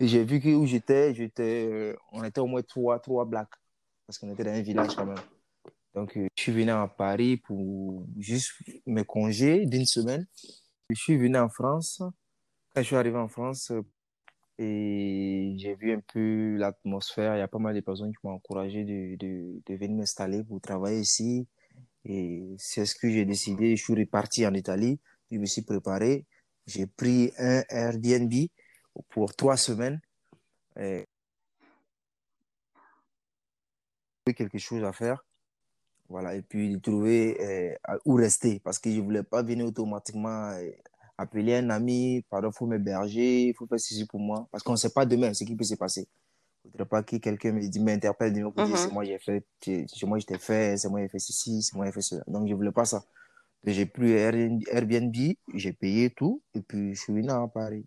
[0.00, 3.54] Et j'ai vu que où j'étais, j'étais, euh, on était au moins trois, trois blacks,
[4.06, 5.16] parce qu'on était dans un village quand même.
[5.94, 8.52] Donc, euh, je suis venu à Paris pour juste
[8.86, 10.26] mes congés d'une semaine.
[10.90, 12.02] Je suis venu en France.
[12.74, 13.70] Quand je suis arrivé en France,
[14.58, 17.36] et j'ai vu un peu l'atmosphère.
[17.36, 20.44] Il y a pas mal de personnes qui m'ont encouragé de, de, de venir m'installer
[20.44, 21.46] pour travailler ici.
[22.04, 23.76] Et c'est ce que j'ai décidé.
[23.76, 25.00] Je suis reparti en Italie.
[25.30, 26.26] Je me suis préparé.
[26.66, 28.32] J'ai pris un Airbnb
[29.08, 30.00] pour trois semaines.
[30.76, 31.04] Et
[34.36, 35.24] quelque chose à faire.
[36.08, 36.34] Voilà.
[36.34, 40.70] Et puis, trouver euh, où rester parce que je voulais pas venir automatiquement euh,
[41.16, 44.48] appeler un ami, pardon, il faut m'héberger, il faut faire ceci pour moi.
[44.50, 46.08] Parce qu'on ne sait pas demain ce qui peut se passer.
[46.64, 49.86] Il ne faudrait pas que quelqu'un m'interpelle de pour dire c'est moi j'ai fait, c'est
[50.04, 52.22] moi j'ai fait, c'est moi j'ai fait ceci, c'est moi j'ai fait cela.
[52.26, 53.04] Donc je ne voulais pas ça.
[53.66, 55.14] J'ai pris Airbnb,
[55.54, 57.84] j'ai payé tout et puis je suis venu à Paris.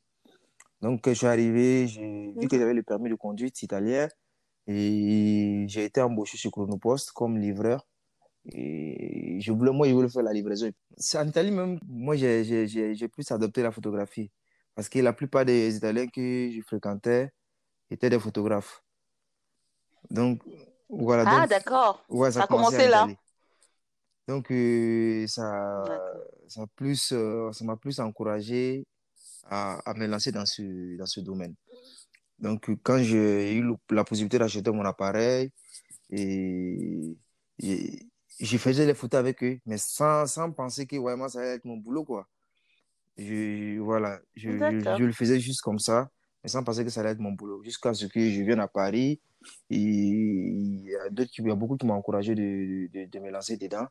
[0.81, 4.07] Donc je suis arrivé, j'ai vu que j'avais le permis de conduite italien
[4.67, 7.87] et j'ai été embauché chez Chronopost comme livreur.
[8.53, 10.71] Et je voulais, moi, je voulais faire la livraison.
[11.15, 14.31] En Italie, même, moi, j'ai plus adopté la photographie.
[14.75, 17.31] Parce que la plupart des Italiens que je fréquentais
[17.89, 18.83] étaient des photographes.
[20.09, 20.41] Donc,
[20.89, 21.23] voilà.
[21.27, 22.05] Ah, d'accord.
[22.09, 23.07] Ouais, ça, a commencé là.
[24.27, 25.83] Donc, euh, ça
[26.47, 28.85] ça m'a plus, euh, ça plus encouragé
[29.45, 31.55] à, à, me lancer dans ce, dans ce domaine.
[32.39, 35.51] Donc, quand j'ai eu la possibilité d'acheter mon appareil,
[36.09, 37.17] et,
[37.59, 38.07] et
[38.39, 41.65] je faisais les photos avec eux, mais sans, sans penser que vraiment ça allait être
[41.65, 42.27] mon boulot, quoi.
[43.17, 46.11] Je, voilà, je, je, le faisais juste comme ça,
[46.43, 47.63] mais sans penser que ça allait être mon boulot.
[47.63, 49.19] Jusqu'à ce que je vienne à Paris,
[49.69, 53.19] et il y a, d'autres, il y a beaucoup qui m'ont encouragé de, de, de,
[53.19, 53.87] me lancer dedans.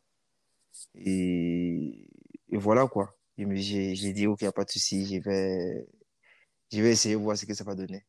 [0.94, 2.08] Et,
[2.50, 3.16] et voilà, quoi.
[3.38, 5.86] J'ai, j'ai dit, OK, il n'y a pas de souci, je vais,
[6.72, 8.04] je vais essayer de voir ce que ça va donner.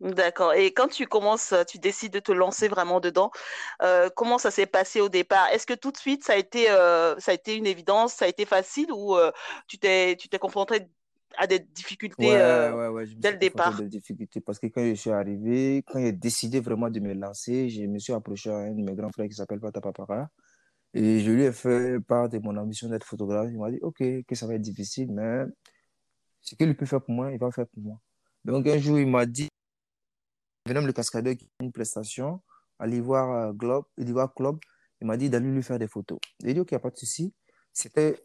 [0.00, 0.54] D'accord.
[0.54, 3.30] Et quand tu commences, tu décides de te lancer vraiment dedans,
[3.82, 5.48] euh, comment ça s'est passé au départ?
[5.52, 8.24] Est-ce que tout de suite ça a été, euh, ça a été une évidence, ça
[8.24, 9.30] a été facile ou euh,
[9.68, 10.86] tu t'es, confronté
[11.36, 13.76] à des difficultés ouais, ouais, ouais, je dès le départ?
[13.76, 17.68] des difficultés parce que quand je suis arrivé, quand j'ai décidé vraiment de me lancer,
[17.68, 20.28] je me suis approché à un de mes grands frères qui s'appelle Pata Papara
[20.94, 23.48] et je lui ai fait part de mon ambition d'être photographe.
[23.52, 25.44] Il m'a dit, OK, que ça va être difficile, mais
[26.40, 28.00] ce qu'il peut faire pour moi, il va faire pour moi.
[28.44, 29.48] Donc un jour, il m'a dit,
[30.66, 32.40] Venom le cascadeur qui a une prestation
[32.78, 34.58] à l'Ivoire euh, Globe, l'Ivoire Club,
[35.00, 36.18] il m'a dit d'aller lui faire des photos.
[36.42, 37.32] J'ai dit, OK, il n'y a pas de souci.
[37.72, 38.20] C'était.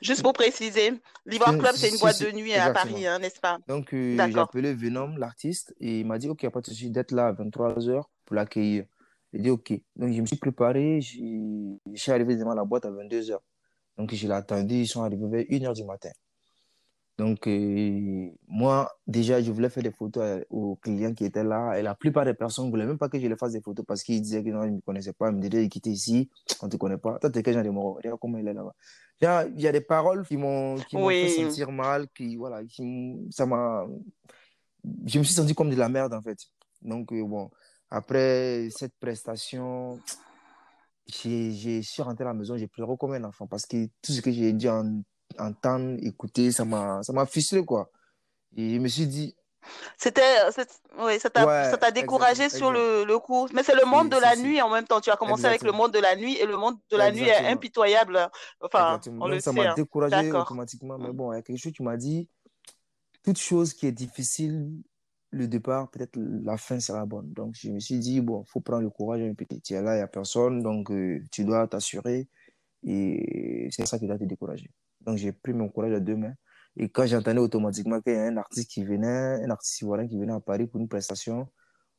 [0.00, 0.92] Juste pour préciser,
[1.26, 3.58] l'Ivoire Club, c'est une boîte de nuit à Paris, hein, n'est-ce pas?
[3.68, 6.62] Donc, euh, j'ai appelé Venom, l'artiste, et il m'a dit, OK, il n'y a pas
[6.62, 8.84] de souci d'être là à 23h pour l'accueillir.
[9.32, 9.72] J'ai dit, OK.
[9.96, 13.38] Donc, je me suis préparé, je suis arrivé devant la boîte à 22h.
[13.98, 16.10] Donc, je l'ai attendu, ils sont arrivés vers 1h du matin.
[17.20, 21.78] Donc, euh, moi, déjà, je voulais faire des photos aux clients qui étaient là.
[21.78, 23.84] Et la plupart des personnes ne voulaient même pas que je les fasse des photos
[23.84, 25.28] parce qu'ils disaient que non, ils ne me connaissaient pas.
[25.28, 26.30] Ils me disaient, quitter ici,
[26.62, 27.18] on ne te connaît pas.
[27.18, 28.74] Toi, es quel genre de mort Regarde comment il est là-bas.
[29.20, 33.86] Il y a des paroles qui m'ont fait sentir mal, qui, voilà, qui, ça m'a.
[35.04, 36.38] Je me suis senti comme de la merde, en fait.
[36.80, 37.50] Donc, euh, bon,
[37.90, 40.00] après cette prestation,
[41.06, 44.22] je suis rentré à la maison, j'ai pleuré comme un enfant parce que tout ce
[44.22, 45.02] que j'ai dit en
[45.38, 47.90] entendre, écouter, ça m'a, ça m'a ficelé, quoi.
[48.56, 49.34] Et je me suis dit.
[49.96, 50.22] C'était,
[50.98, 53.46] oui, ça t'a, découragé sur le, le coup.
[53.52, 55.00] Mais c'est le monde de la nuit en même temps.
[55.00, 57.28] Tu as commencé avec le monde de la nuit et le monde de la nuit
[57.28, 58.30] est impitoyable.
[58.60, 59.74] Enfin, on le ça m'a hein.
[59.76, 60.96] découragé automatiquement.
[60.98, 62.28] Mais bon, il y a quelque chose qui m'a dit
[63.22, 64.70] toute chose qui est difficile,
[65.30, 67.32] le départ, peut-être la fin sera bonne.
[67.32, 69.60] Donc, je me suis dit, bon, faut prendre le courage un petit.
[69.60, 72.28] Tu es là, il n'y a personne, donc euh, tu dois t'assurer.
[72.84, 74.70] Et c'est ça qui doit te décourager.
[75.00, 76.34] Donc, j'ai pris mon courage à deux mains.
[76.76, 80.18] Et quand j'entendais automatiquement qu'il y a un artiste qui venait, un artiste ivoirien qui
[80.18, 81.48] venait à Paris pour une prestation,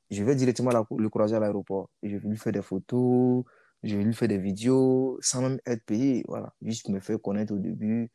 [0.10, 1.90] je vais directement le croiser à l'aéroport.
[2.04, 3.44] Je vais lui faire des photos,
[3.84, 6.24] je vais lui faire des vidéos sans même être payé.
[6.28, 8.12] Voilà, juste me faire connaître au début,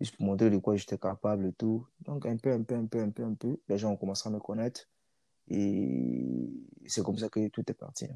[0.00, 1.86] juste pour montrer de quoi j'étais capable et tout.
[2.00, 4.28] Donc, un peu, un peu, un peu, un peu, un peu, les gens ont commencé
[4.28, 4.88] à me connaître.
[5.48, 6.48] Et
[6.86, 8.06] c'est comme ça que tout est parti.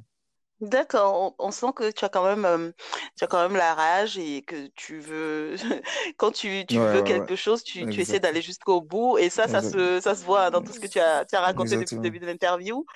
[0.65, 2.71] D'accord, on, sent que tu as quand même, euh,
[3.19, 5.57] tu as quand même la rage et que tu veux,
[6.17, 9.61] quand tu, tu veux quelque chose, tu, tu essaies d'aller jusqu'au bout et ça, ça
[9.61, 12.01] se, ça se voit dans tout ce que tu as, tu as raconté depuis le
[12.01, 12.87] début de l'interview.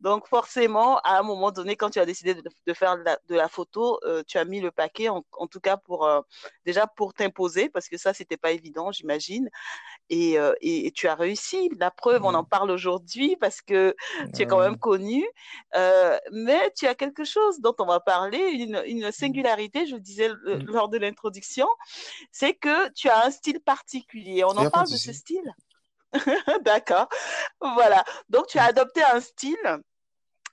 [0.00, 3.18] Donc forcément, à un moment donné, quand tu as décidé de, de faire de la,
[3.26, 6.20] de la photo, euh, tu as mis le paquet, en, en tout cas pour euh,
[6.66, 9.48] déjà pour t'imposer parce que ça, c'était pas évident, j'imagine.
[10.10, 11.70] Et, et, tu as réussi.
[11.78, 13.96] La preuve, on en parle aujourd'hui parce que
[14.34, 15.24] tu es quand même connu,
[16.32, 20.64] mais tu as quelque chose dont on va parler, une, une singularité, je disais mm.
[20.66, 21.66] lors de l'introduction,
[22.32, 24.44] c'est que tu as un style particulier.
[24.44, 25.54] On en parle de ce style?
[26.62, 27.08] D'accord.
[27.60, 28.04] Voilà.
[28.28, 29.80] Donc, tu as adopté un style.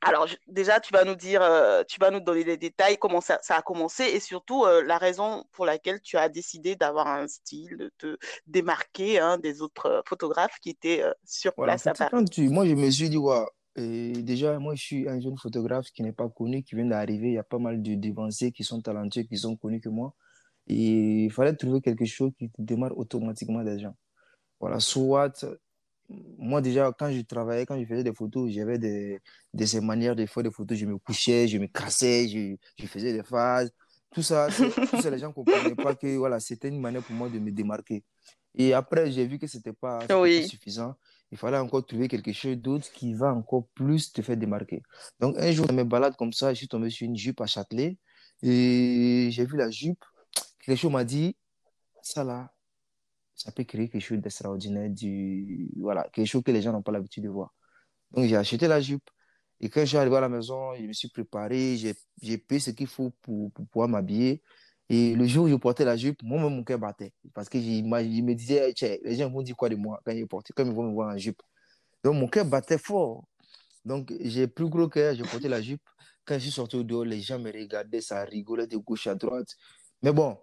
[0.01, 3.39] Alors, déjà, tu vas nous dire, euh, tu vas nous donner des détails, comment ça,
[3.41, 7.27] ça a commencé et surtout euh, la raison pour laquelle tu as décidé d'avoir un
[7.27, 12.25] style, de te démarquer hein, des autres euh, photographes qui étaient sur place à Paris.
[12.49, 16.03] moi, je me suis dit, ouais, et déjà, moi, je suis un jeune photographe qui
[16.03, 17.29] n'est pas connu, qui vient d'arriver.
[17.29, 20.13] Il y a pas mal de dévancés qui sont talentueux, qui sont connus que moi.
[20.67, 23.95] Et il fallait trouver quelque chose qui démarre automatiquement des gens.
[24.59, 25.45] Voilà, soit,
[26.37, 29.19] moi déjà, quand je travaillais, quand je faisais des photos, j'avais des,
[29.53, 30.77] des ces manières de faire des photos.
[30.77, 33.71] Je me couchais, je me cassais, je, je faisais des phases.
[34.13, 37.15] Tout ça, tout ça les gens ne comprenaient pas que voilà, c'était une manière pour
[37.15, 38.03] moi de me démarquer.
[38.55, 40.95] Et après, j'ai vu que ce n'était pas, pas suffisant
[41.31, 44.83] il fallait encore trouver quelque chose d'autre qui va encore plus te faire démarquer.
[45.19, 47.47] Donc, un jour, dans mes balades comme ça, je suis tombé sur une jupe à
[47.47, 47.97] Châtelet
[48.43, 50.03] et j'ai vu la jupe.
[50.59, 51.37] Quelque chose m'a dit,
[52.01, 52.51] ça là,
[53.43, 55.69] ça peut créer quelque chose d'extraordinaire, du...
[55.77, 57.53] voilà, quelque chose que les gens n'ont pas l'habitude de voir.
[58.11, 59.09] Donc, j'ai acheté la jupe.
[59.59, 61.77] Et quand je suis arrivé à la maison, je me suis préparé,
[62.21, 64.43] j'ai payé ce qu'il faut pour, pouvoir m'habiller.
[64.89, 67.13] Et le jour où je portais la jupe, moi-même, mon cœur battait.
[67.33, 68.73] Parce que je me disais,
[69.03, 71.17] les gens vont dire quoi de moi quand ils, quand ils vont me voir en
[71.17, 71.41] jupe.
[72.03, 73.25] Donc, mon cœur battait fort.
[73.85, 75.81] Donc, j'ai plus gros cœur, j'ai porté la jupe.
[76.25, 79.15] Quand je suis sorti au dehors, les gens me regardaient, ça rigolait de gauche à
[79.15, 79.55] droite.
[80.03, 80.37] Mais bon,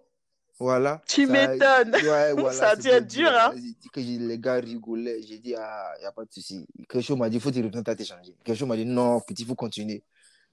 [0.59, 1.01] voilà.
[1.07, 1.95] Tu m'étonnes.
[1.95, 3.53] Ouais, voilà, ça a dur, hein.
[3.93, 5.21] Que les gars rigolaient.
[5.21, 6.67] J'ai dit, ah, il n'y a pas de souci.
[6.89, 8.35] Quelque chose m'a dit, il faut te retourner à t'échanger.
[8.43, 10.03] Quelque chose m'a dit, non, petit, il faut continuer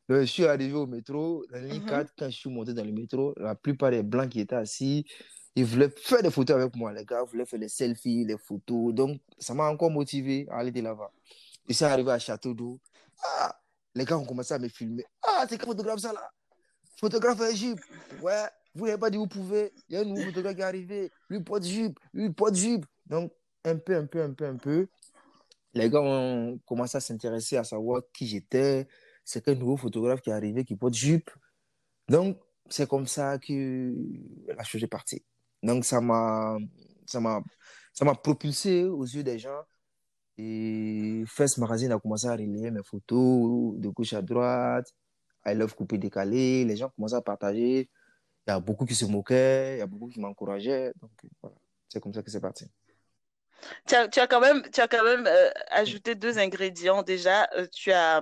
[0.08, 2.08] je suis arrivé au métro, dans ligne 4, mhm.
[2.18, 5.04] quand je suis monté dans le métro, la plupart des blancs qui étaient assis,
[5.54, 6.92] ils voulaient faire des photos avec moi.
[6.92, 8.94] Les gars voulaient faire des selfies, les photos.
[8.94, 11.10] Donc, ça m'a encore motivé à aller de l'avant.
[11.68, 12.78] Je suis arrivé à Château d'Eau.
[13.22, 13.58] Ah,
[13.94, 15.04] les gars ont commencé à me filmer.
[15.22, 16.30] Ah, c'est quel photographe ça là?
[17.00, 17.80] Photographe jupe.
[18.22, 18.44] Ouais,
[18.76, 19.72] vous n'avez pas dit vous pouvez.
[19.88, 21.10] Il y a un nouveau photographe qui est arrivé.
[21.30, 22.84] Lui porte jupe, lui porte jupe.
[23.06, 23.32] Donc,
[23.64, 24.86] un peu, un peu, un peu, un peu.
[25.74, 28.86] Les gars ont commencé à s'intéresser à savoir qui j'étais,
[29.24, 31.30] c'est qu'un nouveau photographe qui est arrivé, qui porte jupe.
[32.08, 33.94] Donc, c'est comme ça que
[34.46, 35.24] la chose est partie.
[35.62, 36.56] Donc, ça m'a,
[37.06, 37.42] ça m'a,
[37.92, 39.62] ça m'a propulsé aux yeux des gens.
[40.38, 44.86] Et Fest Magazine a commencé à relayer mes photos de gauche à droite.
[45.46, 46.64] I love coupé décalé.
[46.64, 47.88] Les gens commencé à partager.
[48.46, 50.92] Il y a beaucoup qui se moquaient, il y a beaucoup qui m'encourageaient.
[51.00, 51.10] Donc,
[51.42, 51.56] voilà.
[51.88, 52.66] C'est comme ça que c'est parti.
[53.86, 57.02] Tu as, tu as, quand même, tu as quand même euh, ajouté deux ingrédients.
[57.02, 58.20] Déjà, euh, tu, as,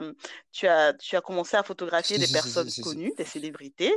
[0.53, 3.93] tu, as, tu as commencé à photographier des personnes connues, des célébrités.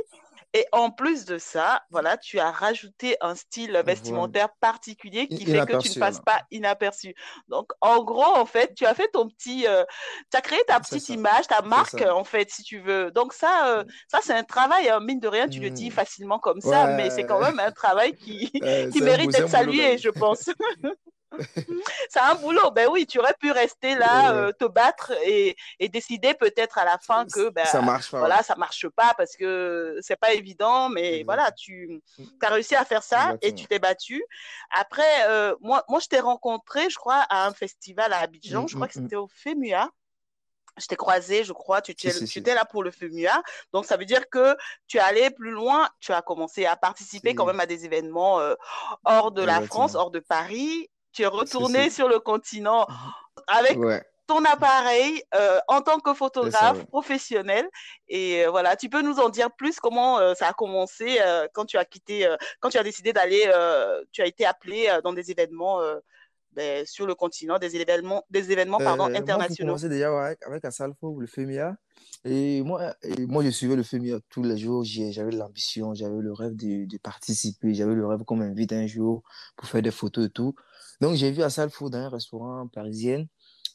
[0.54, 5.66] Et en plus de ça, voilà, tu as rajouté un style vestimentaire particulier qui fait
[5.66, 7.14] que tu ne passes pas inaperçu.
[7.48, 9.84] Donc, en gros, en fait, tu as fait ton petit, euh,
[10.30, 13.10] tu as créé ta petite image, ta marque, en fait, si tu veux.
[13.10, 15.92] Donc ça, ça c'est un travail, hein, mine de rien, tu le dis mmh.
[15.92, 20.10] facilement comme ça, mais c'est quand même un travail qui, qui mérite d'être salué, je
[20.10, 20.48] pense.
[22.08, 22.70] c'est un boulot.
[22.70, 26.84] Ben oui, tu aurais pu rester là, euh, te battre et, et décider peut-être à
[26.84, 28.18] la fin que ben, ça marche pas.
[28.18, 32.00] Voilà, ça marche pas parce que c'est pas évident, mais voilà, tu
[32.42, 34.22] as réussi à faire ça et tu t'es battu.
[34.70, 38.64] Après, euh, moi, moi, je t'ai rencontré, je crois, à un festival à Abidjan.
[38.64, 39.20] Mm, je crois mm, que c'était mm.
[39.20, 39.90] au FEMUA
[40.80, 43.42] je t'ai croisé, je crois, tu, étais là pour le FEMUA.
[43.72, 47.34] Donc, ça veut dire que tu es allé plus loin, tu as commencé à participer
[47.34, 48.54] quand même à des événements euh,
[49.04, 52.86] hors de la France, hors de Paris tu es retourné sur le continent
[53.48, 53.76] avec
[54.28, 57.66] ton appareil euh, en tant que photographe professionnel.
[58.08, 61.18] Et euh, voilà, tu peux nous en dire plus comment euh, ça a commencé
[61.54, 63.50] quand tu as quitté, quand tu as décidé d'aller,
[64.12, 65.80] tu as été appelé dans des événements.
[66.52, 69.76] Ben, sur le continent, des événements, des événements pardon, internationaux.
[69.78, 71.76] Moi, déjà avec, avec Asalfo, le FEMIA.
[72.24, 74.82] Et moi, et moi, je suivais le FEMIA tous les jours.
[74.82, 77.74] J'avais l'ambition, j'avais le rêve de, de participer.
[77.74, 79.22] J'avais le rêve qu'on m'invite un jour
[79.56, 80.54] pour faire des photos et tout.
[81.00, 83.26] Donc, j'ai vu Asalfo dans un restaurant parisien.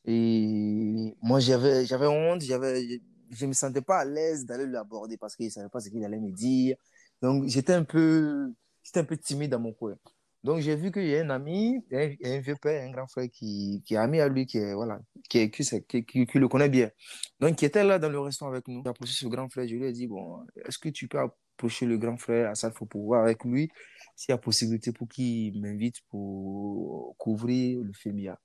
[0.06, 5.52] Et moi, j'avais, honte, j'avais, je me sentais pas à l'aise d'aller l'aborder parce qu'il
[5.52, 6.76] savait pas ce qu'il allait me dire.
[7.22, 8.52] Donc, j'étais un peu,
[8.96, 9.96] un peu timide dans mon coin.
[10.44, 13.82] Donc, j'ai vu qu'il y a un ami, un, vieux père, un grand frère qui,
[13.86, 16.92] qui est ami à lui, qui, est, voilà, qui, qui, qui, le connaît bien.
[17.40, 18.82] Donc, qui était là dans le restaurant avec nous.
[18.84, 21.86] J'ai approché ce grand frère, je lui ai dit, bon, est-ce que tu peux approcher
[21.86, 23.72] le grand frère à Salfo pour voir avec lui
[24.16, 28.40] s'il y a possibilité pour qu'il m'invite pour couvrir le FEMIA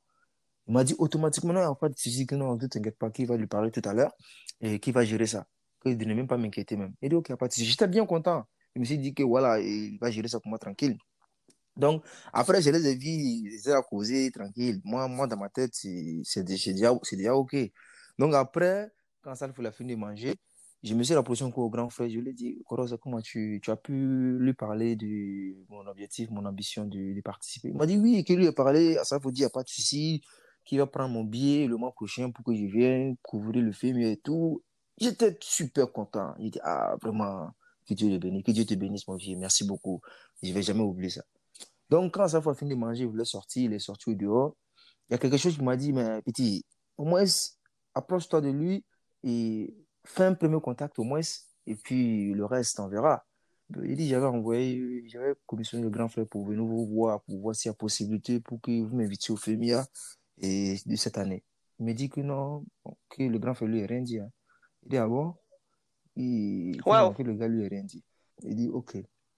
[0.66, 3.26] Il m'a dit automatiquement, non, en fait, tu dis que non, ne t'inquiète pas, qu'il
[3.26, 4.12] va lui parler tout à l'heure
[4.60, 5.46] et qu'il va gérer ça.
[5.82, 6.94] Qu'il ne même pas m'inquiéter même.
[7.02, 8.44] Il dit, ok, pas de J'étais bien content.
[8.74, 10.98] Je me suis dit que voilà, il va gérer ça pour moi tranquille.
[11.76, 14.80] Donc, après, je les ai vus, ils étaient à causer tranquille.
[14.84, 17.56] Moi, moi, dans ma tête, c'est déjà, déjà OK.
[18.18, 18.90] Donc, après,
[19.22, 20.34] quand ça a fini de manger,
[20.82, 22.08] je me suis rapproché encore au grand frère.
[22.08, 26.44] Je lui ai dit, Korosa, comment tu, as pu lui parler de mon objectif, mon
[26.44, 27.68] ambition de, participer?
[27.68, 28.96] Il m'a dit oui, qu'il lui a parlé.
[29.02, 30.22] Ça vous dit, il n'y a pas de souci,
[30.64, 33.98] qu'il va prendre mon billet le mois prochain pour que je vienne couvrir le film
[33.98, 34.62] et tout.
[35.00, 36.34] J'étais super content.
[36.38, 37.50] Il dit, ah, vraiment,
[37.86, 39.36] que Dieu le bénisse, que Dieu te bénisse, mon vieux.
[39.36, 40.00] Merci beaucoup.
[40.42, 41.22] Je ne vais jamais oublier ça.
[41.90, 44.54] Donc, quand ça a fini de manger, il voulait sortir, il est sorti dehors.
[45.08, 46.64] Il y a quelque chose qui m'a dit, mais petit,
[46.96, 47.24] au moins,
[47.94, 48.84] approche-toi de lui
[49.24, 49.74] et
[50.10, 51.20] fais un premier contact au moins,
[51.66, 53.24] et puis le reste, on verra.
[53.84, 57.54] Il dit, j'avais envoyé, j'avais commissionné le grand frère pour venir vous voir, pour voir
[57.54, 59.86] s'il y a possibilité pour que vous m'invitiez au FEMIA
[60.38, 61.44] et de cette année.
[61.78, 62.64] Il me dit que non,
[63.10, 64.18] que le grand frère lui a rien dit.
[64.18, 64.30] Hein.
[64.84, 65.34] Il dit, ah bon?
[66.16, 67.12] Il, wow.
[67.12, 68.02] que le gars lui a rien dit.
[68.42, 68.96] Il dit, ok.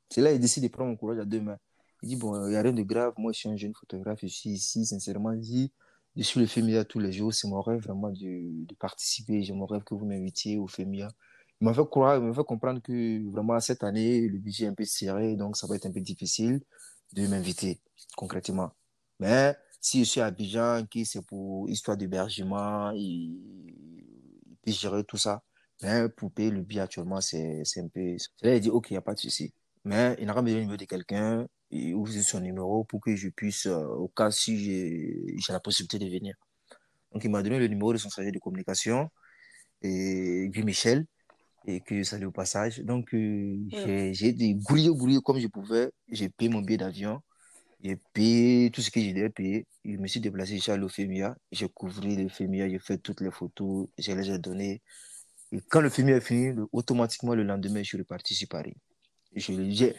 [0.08, 1.58] C'est là qu'il décide de prendre mon courage à deux mains.
[2.02, 3.12] Il dit, bon, il n'y a rien de grave.
[3.18, 4.20] Moi, je suis un jeune photographe.
[4.22, 5.32] Je suis ici, sincèrement.
[5.32, 5.72] Il dit,
[6.16, 7.32] je suis le FEMIA tous les jours.
[7.32, 9.42] C'est mon rêve vraiment de, de participer.
[9.42, 11.08] J'ai mon rêve que vous m'invitiez au FEMIA.
[11.60, 14.68] Il m'a fait croire, il m'a fait comprendre que vraiment cette année, le budget est
[14.68, 15.36] un peu serré.
[15.36, 16.60] Donc, ça va être un peu difficile
[17.12, 17.80] de m'inviter
[18.16, 18.72] concrètement.
[19.18, 23.36] Mais si je suis à Abidjan, qui c'est pour histoire d'hébergement, il,
[24.46, 25.42] il peut gérer tout ça.
[25.82, 28.16] Mais pour payer le billet actuellement, c'est un peu.
[28.42, 29.54] Là, il dit, OK, il n'y a pas de souci.
[29.84, 33.86] Mais il n'aura besoin de quelqu'un et ouvrir son numéro pour que je puisse, euh,
[33.86, 36.34] au cas si j'ai la possibilité de venir.
[37.12, 39.10] Donc, il m'a donné le numéro de son chargé de communication,
[39.82, 41.06] et Guy Michel,
[41.66, 42.80] et que je salue au passage.
[42.80, 43.56] Donc, euh,
[44.12, 45.90] j'ai des grouillé, comme je pouvais.
[46.10, 47.20] J'ai payé mon billet d'avion,
[47.82, 49.66] j'ai payé tout ce que j'ai devais payer.
[49.84, 54.12] Je me suis déplacé chez l'Ophémia, j'ai couvert l'Ophémia, j'ai fait toutes les photos, je
[54.12, 54.82] les ai données.
[55.52, 58.74] Et quand le film est fini, automatiquement le lendemain, je suis reparti sur Paris.
[59.34, 59.92] Je.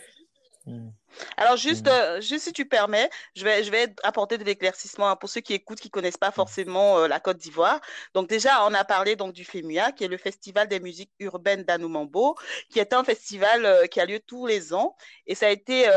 [1.37, 1.91] Alors, juste, hmm.
[1.91, 5.41] euh, juste si tu permets, je vais, je vais apporter de l'éclaircissement hein, pour ceux
[5.41, 6.33] qui écoutent, qui connaissent pas hmm.
[6.33, 7.79] forcément euh, la Côte d'Ivoire.
[8.13, 11.63] Donc, déjà, on a parlé donc du FEMUA, qui est le Festival des musiques urbaines
[11.63, 12.35] d'Anoumambo,
[12.69, 14.95] qui est un festival euh, qui a lieu tous les ans.
[15.27, 15.87] Et ça a été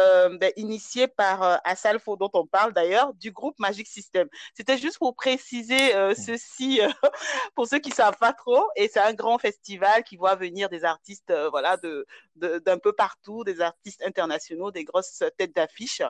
[0.40, 4.28] ben, initié par Assalfo, dont on parle d'ailleurs, du groupe Magic System.
[4.54, 6.80] C'était juste pour préciser ceci
[7.54, 8.64] pour ceux qui savent pas trop.
[8.76, 13.44] Et c'est un grand festival qui voit venir des artistes, voilà, de, d'un peu partout,
[13.44, 15.03] des artistes internationaux, des grosses
[15.36, 16.02] têtes d'affiche.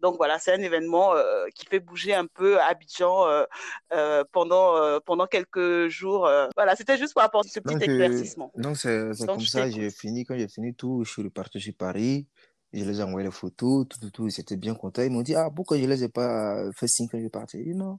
[0.00, 3.44] Donc voilà, c'est un événement euh, qui fait bouger un peu Abidjan euh,
[3.92, 6.28] euh, pendant, pendant quelques jours.
[6.56, 8.52] Voilà, c'était juste pour apporter ce petit éclaircissement.
[8.56, 12.26] donc c'est comme ça, j'ai fini, quand j'ai fini tout, je suis reparti chez Paris.
[12.72, 14.26] Je les ai envoyé les photos, tout, tout, tout.
[14.26, 15.00] Ils étaient bien contents.
[15.00, 17.64] Ils m'ont dit, ah, pourquoi je les ai pas fait signe quand je partais?
[17.64, 17.98] dit, non.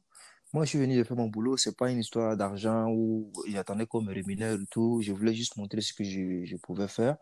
[0.54, 1.58] Moi, je suis venu de faire mon boulot.
[1.58, 5.00] C'est pas une histoire d'argent où j'attendais qu'on me rémunère et tout.
[5.02, 7.18] Je voulais juste montrer ce que je, je pouvais faire.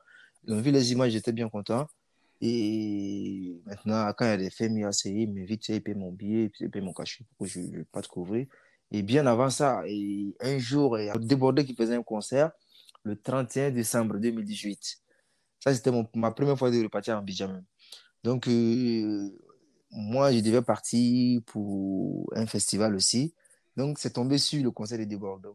[0.45, 1.87] Ils ont vu les images, j'étais bien content.
[2.39, 6.11] Et maintenant, quand il y a des faits mis à il m'invite, il paye mon
[6.11, 8.45] billet, il paye mon cachet pour que je ne pas te couvrir.
[8.91, 9.83] Et bien avant ça,
[10.39, 12.51] un jour, il y a Débordé qui faisait un concert
[13.03, 14.99] le 31 décembre 2018.
[15.63, 17.61] Ça, c'était ma première fois de repartir en Abidjan.
[18.23, 19.29] Donc, euh,
[19.91, 23.33] moi, je devais partir pour un festival aussi.
[23.75, 25.49] Donc, c'est tombé sur le concert de Débordé.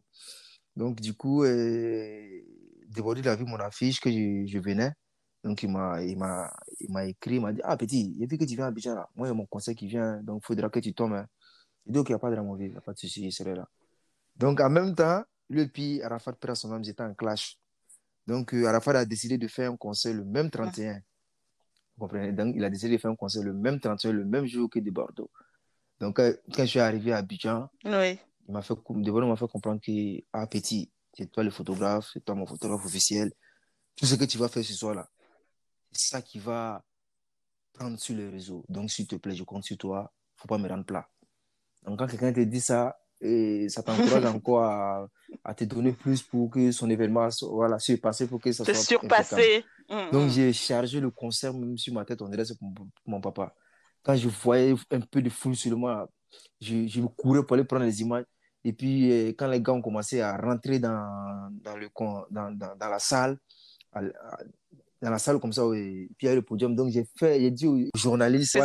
[0.76, 2.40] Donc, du coup, euh,
[2.88, 4.92] Débordé, il a vu mon affiche que je venais.
[5.44, 8.38] Donc, il m'a, il m'a, il m'a écrit, il m'a dit, ah, petit, j'ai vu
[8.38, 9.08] que tu viens à Abidjan là.
[9.16, 11.14] Moi, il y a mon conseil qui vient, donc il faudra que tu tombes.
[11.14, 11.26] Hein.
[11.86, 12.98] Il dit, ok, il n'y a pas de la mauvaise, il n'y a pas de
[12.98, 13.68] souci, il serait là.
[14.36, 17.58] Donc, en même temps, le puis Arafat perd son âme, j'étais en clash.
[18.26, 20.94] Donc, euh, Arafat a décidé de faire un concert le même 31.
[20.94, 21.00] Vous
[21.98, 22.32] comprenez?
[22.32, 24.78] Donc, il a décidé de faire un concert le même 31, le même jour que
[24.78, 25.30] de Bordeaux.
[26.00, 28.18] Donc, euh, quand je suis arrivé à Abidjan, oui.
[28.48, 32.34] il m'a fait, m'a fait comprendre que, ah, petit, c'est toi le photographe, c'est toi
[32.34, 33.32] mon photographe officiel.
[33.96, 35.08] Tout ce que tu vas faire ce soir-là,
[35.92, 36.82] c'est ça qui va
[37.72, 38.64] prendre sur les réseaux.
[38.68, 40.12] Donc, s'il te plaît, je compte sur toi.
[40.36, 41.08] faut pas me rendre plat.
[41.84, 45.06] Donc, quand quelqu'un te dit ça, et ça t'encourage encore à,
[45.44, 49.64] à, te donner plus pour que son événement voilà, surpassé pour que ça soit surpassé.
[50.10, 52.20] Donc, j'ai chargé le concert même sur ma tête.
[52.22, 52.72] On dirait c'est pour
[53.06, 53.54] mon papa.
[54.02, 56.08] quand je voyais un peu de foule sur moi,
[56.60, 58.24] je, je me courais pour aller prendre les images.
[58.64, 61.88] Et puis, euh, quand les gars ont commencé à rentrer dans, dans, le,
[62.30, 63.38] dans, dans, dans la salle,
[65.02, 66.08] dans la salle comme ça, oui.
[66.16, 66.76] puis il y a le podium.
[66.76, 68.56] Donc j'ai fait, j'ai dit aux journalistes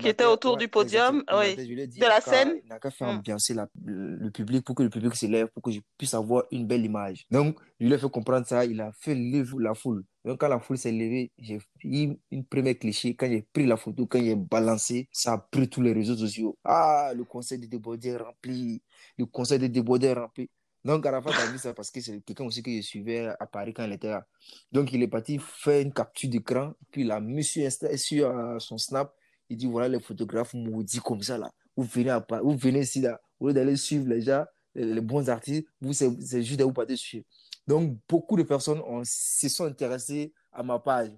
[0.00, 2.60] qui étaient autour du podium, oui, de la scène.
[2.62, 3.18] Il n'a qu'à faire hmm.
[3.18, 6.84] ambiancer le public pour que le public s'élève, pour que je puisse avoir une belle
[6.84, 7.26] image.
[7.30, 10.04] Donc je lui ai fait comprendre ça, il a fait lever la foule.
[10.24, 13.16] Donc quand la foule s'est levée, j'ai pris une première cliché.
[13.16, 16.56] Quand j'ai pris la photo, quand j'ai balancé, ça a pris tous les réseaux sociaux.
[16.62, 18.80] Ah, le conseil de débordés rempli,
[19.18, 20.48] le conseil de débordés rempli.
[20.84, 23.74] Donc, Arafat a vu ça parce que c'est quelqu'un aussi que je suivais à Paris
[23.74, 24.26] quand il était là.
[24.72, 28.58] Donc, il est parti faire une capture d'écran, puis il a mis sur, sur euh,
[28.58, 29.14] son Snap.
[29.50, 31.50] Il dit voilà les photographes maudits comme ça là.
[31.76, 35.28] Vous venez, à, vous venez ici là, au lieu d'aller suivre les gens, les, bons
[35.28, 37.24] artistes, vous c'est juste à vous partir suivre.
[37.66, 41.10] Donc, beaucoup de personnes se sont intéressées à ma page.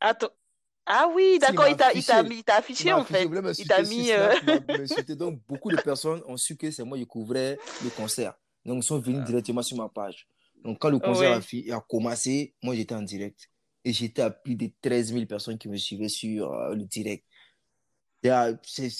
[0.00, 0.30] Attends,
[0.86, 3.28] ah oui, d'accord, il t'a affiché, en fait.
[3.58, 4.10] Il t'a mis.
[4.10, 4.34] Euh,
[5.14, 8.34] donc, beaucoup de personnes ont su que c'est moi qui couvrais le concert.
[8.64, 9.26] Donc, ils sont venus ah.
[9.26, 10.26] directement sur ma page.
[10.64, 13.48] Donc, quand le concert a, commencé, moi, j'étais en direct.
[13.84, 17.24] Et j'étais à plus de 13 000 personnes qui me suivaient sur euh, le direct.
[18.22, 18.90] J'ai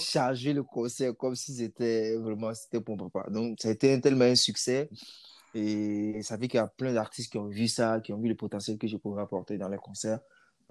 [0.00, 3.30] chargé le concert comme si c'était vraiment c'était pour papa.
[3.30, 4.90] Donc, ça a été tellement un succès.
[5.54, 8.28] Et ça fait qu'il y a plein d'artistes qui ont vu ça, qui ont vu
[8.28, 10.20] le potentiel que je pouvais apporter dans les concerts.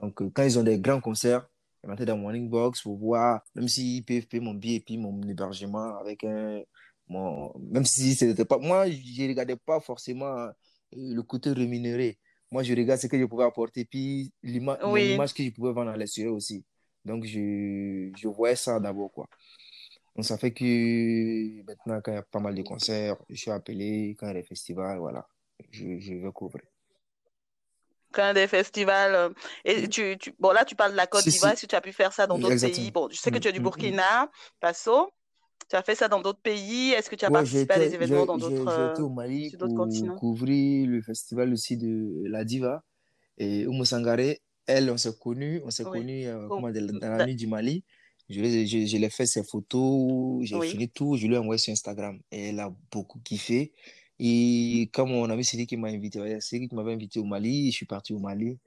[0.02, 1.47] Donc, euh, quand ils ont des grands concerts,
[1.84, 4.97] ils m'attendent dans Morning Box pour voir, même s'ils peuvent payer mon billet et puis
[4.97, 6.62] mon hébergement avec un.
[7.08, 8.58] Mon, même si c'était pas.
[8.58, 10.52] Moi, je ne regardais pas forcément euh,
[10.93, 12.18] le côté rémunéré.
[12.52, 15.97] Moi, je regarde ce que je pouvais apporter, puis l'image que je pouvais vendre à
[15.97, 16.66] l'extérieur aussi.
[17.06, 19.28] Donc, je, je voyais ça d'abord, quoi.
[20.16, 23.52] Donc, ça fait que maintenant, quand il y a pas mal de concerts, je suis
[23.52, 25.28] appelé, quand il y a des festivals, voilà,
[25.72, 26.64] je, je vais couvrir
[28.12, 29.16] quand des festivals.
[29.16, 29.30] Euh,
[29.66, 31.53] et tu, tu, bon, là, tu parles de la Côte d'Ivoire.
[31.53, 33.47] Est-ce que tu as pu faire ça dans d'autres pays Bon, je sais que tu
[33.47, 33.70] es du mm, mm, mm.
[33.70, 35.09] Burkina Faso.
[35.70, 36.91] Tu as fait ça dans d'autres pays.
[36.91, 39.88] Est-ce que tu as participé à des événements dans d'autres J'ai été au Mali pour
[40.18, 42.84] couvrir le festival aussi de la Diva.
[43.38, 45.62] Et Oumou Sangaré, elle, on s'est connus.
[45.66, 47.84] On s'est connus euh, oh, dans la nuit du Mali.
[48.30, 51.74] Je, je, je l'ai fait ses photos, j'ai fini tout, je lui ai envoyé sur
[51.74, 52.20] Instagram.
[52.32, 53.74] Et elle a beaucoup kiffé.
[54.24, 57.76] Et comme mon ami Sidi qui m'a invité, Sidi qui m'avait invité au Mali, je
[57.76, 58.59] suis parti au Mali.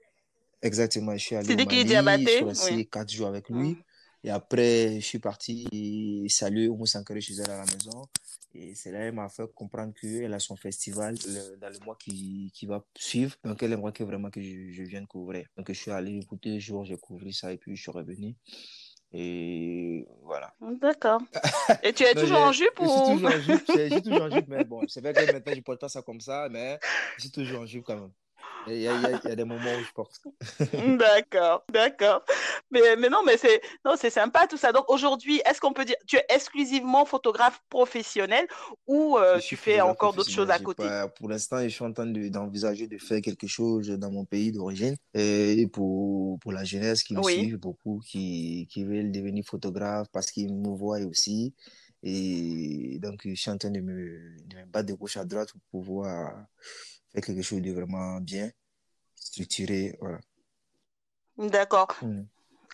[0.61, 3.69] Exactement, je suis allé au Mali, je suis resté quatre jours avec lui.
[3.69, 3.83] Mm.
[4.25, 8.05] Et après, je suis parti saluer Oumou Sankare chez elle à la maison.
[8.53, 11.15] Et c'est là qu'elle m'a fait comprendre qu'elle a son festival
[11.61, 13.37] dans le mois qui, qui, va suivre.
[13.45, 15.47] Donc, elle aimerait que vraiment que je, je vienne couvrir.
[15.55, 18.35] Donc, je suis allé pour deux jours, j'ai couvert ça et puis je suis revenu.
[19.17, 20.53] Et voilà.
[20.59, 21.21] D'accord.
[21.83, 22.85] Et tu es toujours en jupe ou...
[22.85, 25.31] Je suis toujours en jupe, je suis toujours en jupe, mais bon, c'est vrai que
[25.31, 26.79] maintenant je ne porte pas ça comme ça, mais
[27.15, 28.11] je suis toujours en jupe quand même.
[28.67, 30.21] Il y, a, y, a, des moments où je porte.
[30.97, 32.23] d'accord, d'accord.
[32.71, 34.71] Mais, mais non, mais c'est non, c'est sympa tout ça.
[34.71, 38.47] Donc aujourd'hui, est-ce qu'on peut dire tu es exclusivement photographe professionnel
[38.87, 40.83] ou euh, tu fais encore d'autres choses à côté?
[41.17, 44.95] Pour l'instant, je suis en train d'envisager de, faire quelque chose dans mon pays d'origine
[45.13, 50.31] et pour, pour la jeunesse qui me suit beaucoup, qui, qui veulent devenir photographe parce
[50.31, 51.53] qu'ils me voient aussi.
[52.03, 55.51] Et donc, je suis en train de me, de me battre de gauche à droite
[55.51, 56.45] pour pouvoir
[57.21, 58.49] quelque chose de vraiment bien
[59.15, 59.97] structuré.
[59.99, 60.19] Voilà.
[61.37, 61.87] D'accord.
[62.01, 62.23] Hmm.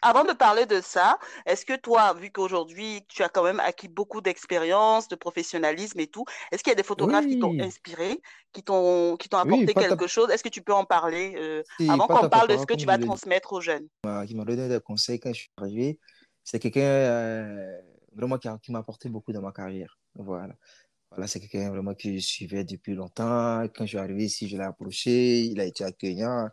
[0.03, 3.87] Avant de parler de ça, est-ce que toi, vu qu'aujourd'hui tu as quand même acquis
[3.87, 8.19] beaucoup d'expérience, de professionnalisme et tout, est-ce qu'il y a des photographes qui t'ont inspiré,
[8.51, 10.31] qui t'ont qui t'ont apporté quelque chose?
[10.31, 12.97] Est-ce que tu peux en parler euh, avant qu'on parle de ce que tu vas
[12.97, 13.87] transmettre aux jeunes?
[14.27, 15.99] Qui m'a donné des conseils quand je suis arrivé.
[16.43, 17.81] C'est quelqu'un euh,
[18.15, 19.99] vraiment qui, qui m'a apporté beaucoup dans ma carrière.
[20.15, 20.55] Voilà.
[21.11, 23.63] Voilà, c'est quelqu'un vraiment que je suivais depuis longtemps.
[23.75, 26.49] Quand je suis arrivé ici, je l'ai approché, il a été accueillant,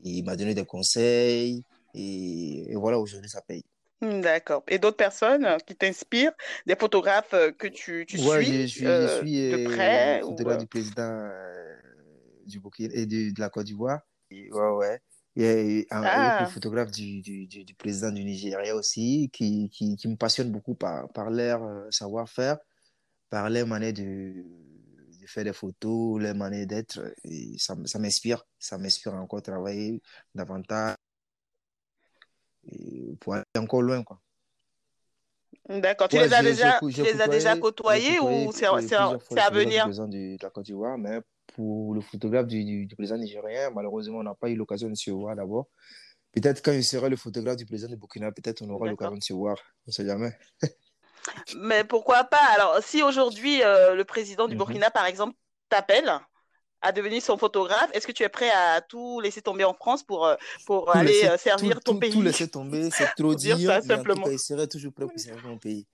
[0.00, 1.62] il m'a donné des conseils,
[1.94, 3.64] et, voilà, aujourd'hui, ça paye.
[4.00, 4.62] Hmm, d'accord.
[4.68, 6.32] Et d'autres personnes qui t'inspirent,
[6.66, 10.56] des photographes euh, que tu, tu ouais, suis, je suis, euh, je suis de près
[10.58, 11.28] du président
[12.46, 14.00] du Burkina et de, de, la Côte d'Ivoire.
[14.30, 15.00] Ouais, ouais.
[15.36, 16.46] Il y a un, ah.
[16.46, 21.08] photographe du, du, du, président du Nigeria aussi qui, qui, qui me passionne beaucoup par,
[21.12, 22.58] par leur savoir-faire
[23.30, 24.44] par les manières de,
[25.20, 27.14] de, faire des photos, les manières d'être.
[27.58, 28.44] ça, ça m'inspire.
[28.58, 30.00] Ça m'inspire encore travailler
[30.34, 30.96] davantage
[32.70, 34.02] et pour aller encore loin.
[34.02, 34.20] Quoi.
[35.68, 36.08] D'accord.
[36.08, 39.86] Tu, les, as déjà, tu les as déjà côtoyés ou c'est à venir?
[39.88, 41.20] de, de la Côte d'Ivoire, mais
[41.54, 45.10] pour le photographe du, du, président nigérien, malheureusement, on n'a pas eu l'occasion de se
[45.10, 45.68] voir d'abord.
[46.32, 49.22] Peut-être quand il sera le photographe du président de Burkina, peut-être on aura l'occasion de
[49.22, 49.56] se voir.
[49.86, 50.32] On ne sait jamais.
[51.56, 52.44] Mais pourquoi pas?
[52.54, 54.58] Alors, si aujourd'hui euh, le président du mhm.
[54.58, 55.34] Burkina, par exemple,
[55.68, 56.12] t'appelle
[56.80, 60.04] à devenir son photographe, est-ce que tu es prêt à tout laisser tomber en France
[60.04, 62.12] pour, euh, pour aller euh, servir ton pays?
[62.12, 64.26] Tout laisser tomber, c'est trop dire, dire ça, simplement.
[64.26, 65.86] En tout serait toujours prêt pour servir mon pays.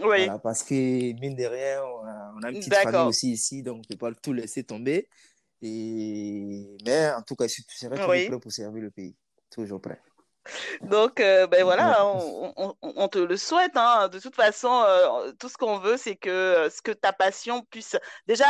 [0.00, 0.24] Oui.
[0.24, 3.78] Voilà, parce que, mine de rien, on a, une petite famille aussi ici, donc on
[3.78, 5.08] ne peut pas tout laisser tomber.
[5.62, 6.76] Et...
[6.84, 9.14] Mais en tout cas, je serais toujours prêt pour servir le pays.
[9.50, 10.00] Toujours prêt.
[10.82, 13.76] Donc, euh, ben voilà, on, te le souhaite.
[13.76, 14.08] Hein.
[14.08, 17.62] De toute façon, euh, tout ce qu'on veut, c'est que, euh, ce que ta passion
[17.70, 17.96] puisse.
[18.26, 18.46] Déjà,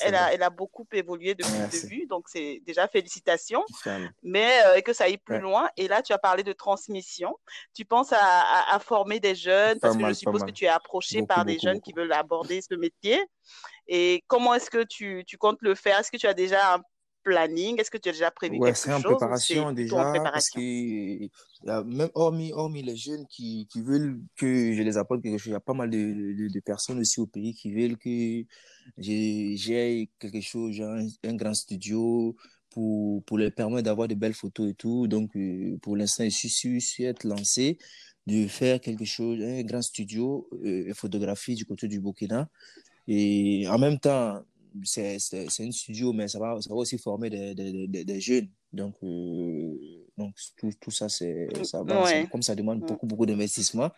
[0.00, 3.64] elle, ah, a, beaucoup évolué depuis le début, donc c'est déjà félicitations.
[4.22, 5.68] Mais que ça aille plus loin.
[5.76, 7.36] Et là, tu as parlé de transmission.
[7.74, 11.44] Tu penses à, former des jeunes, parce que je suppose que tu es approché par
[11.44, 13.22] des jeunes qui veulent aborder ce métier.
[13.88, 16.00] Et comment est-ce que tu, tu comptes le faire?
[16.00, 16.82] Est-ce que tu as déjà un
[17.26, 17.80] planning?
[17.80, 19.72] Est-ce que tu as déjà prévu quelque chose c'est en préparation?
[19.72, 20.12] déjà.
[20.22, 20.60] Parce que
[21.84, 25.52] même hormis, hormis les jeunes qui, qui, veulent que je les apporte quelque chose, il
[25.52, 28.44] y a pas mal de, de, personnes aussi au pays qui veulent que
[28.98, 32.36] j'ai quelque chose, un, un, grand studio
[32.70, 35.08] pour, pour leur permettre d'avoir de belles photos et tout.
[35.08, 37.78] Donc, euh, pour l'instant, je suis, je suis être lancé
[38.26, 42.48] de faire quelque chose, un grand studio euh, photographie du côté du Burkina.
[43.08, 44.42] Et en même temps,
[44.84, 45.18] c'est
[45.60, 48.48] un studio, mais ça va, ça va aussi former des, jeunes.
[48.72, 51.82] Donc, euh, donc tout, tout ça, c'est ça,
[52.32, 52.86] comme ça demande mm.
[52.86, 53.90] beaucoup, beaucoup d'investissement.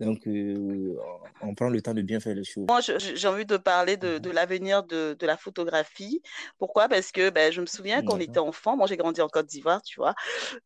[0.00, 0.96] Donc, euh,
[1.42, 2.64] on prend le temps de bien faire les choses.
[2.66, 6.22] Moi, j'ai envie de parler de, de l'avenir de, de, la photographie.
[6.58, 6.88] Pourquoi?
[6.88, 9.46] Parce que ben, je me souviens quand on était enfant, moi j'ai grandi en Côte
[9.46, 10.14] d'Ivoire, tu vois.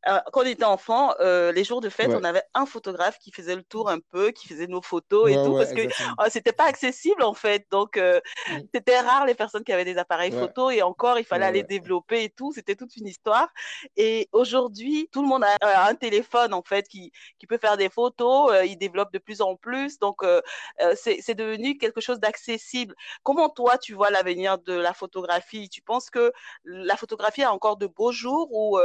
[0.09, 3.57] Euh, quand on était enfant, les jours de fête, on avait un photographe qui faisait
[3.57, 5.89] le tour un peu, qui faisait nos photos et tout, parce que
[6.19, 7.67] oh, c'était pas accessible en fait.
[7.71, 8.01] Donc,
[8.73, 12.25] c'était rare les personnes qui avaient des appareils photo et encore, il fallait aller développer
[12.25, 12.53] et tout.
[12.53, 13.49] C'était toute une histoire.
[13.97, 17.77] Et aujourd'hui, tout le monde a euh, un téléphone en fait qui, qui peut faire
[17.77, 18.53] des photos.
[18.53, 19.99] Euh, il développe de plus en plus.
[19.99, 20.41] Donc, euh,
[20.95, 22.95] c'est devenu quelque chose d'accessible.
[23.23, 25.69] Comment toi, tu vois l'avenir de la photographie?
[25.69, 26.33] Tu penses que
[26.65, 28.79] la photographie a encore de beaux jours ou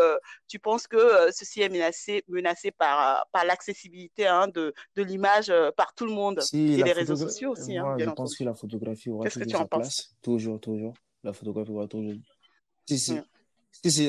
[0.48, 5.94] tu penses que ceci est menacé, menacé par, par l'accessibilité hein, de, de l'image par
[5.94, 9.30] tout le monde et les réseaux sociaux aussi hein, je pense que la photographie aura
[9.30, 10.16] toujours sa place.
[10.22, 10.94] Toujours, toujours.
[11.24, 12.14] La photographie aura toujours.
[12.88, 13.20] Si, si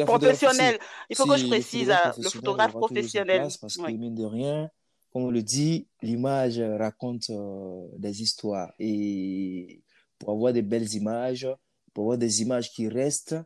[0.05, 0.79] professionnel.
[1.11, 3.49] Il faut que je précise, euh, le photographe professionnel.
[3.61, 4.71] Parce que, mine de rien,
[5.13, 8.73] comme on le dit, l'image raconte euh, des histoires.
[8.79, 9.83] Et
[10.19, 11.49] pour avoir des belles images,
[11.95, 13.37] pour avoir des images qui restent,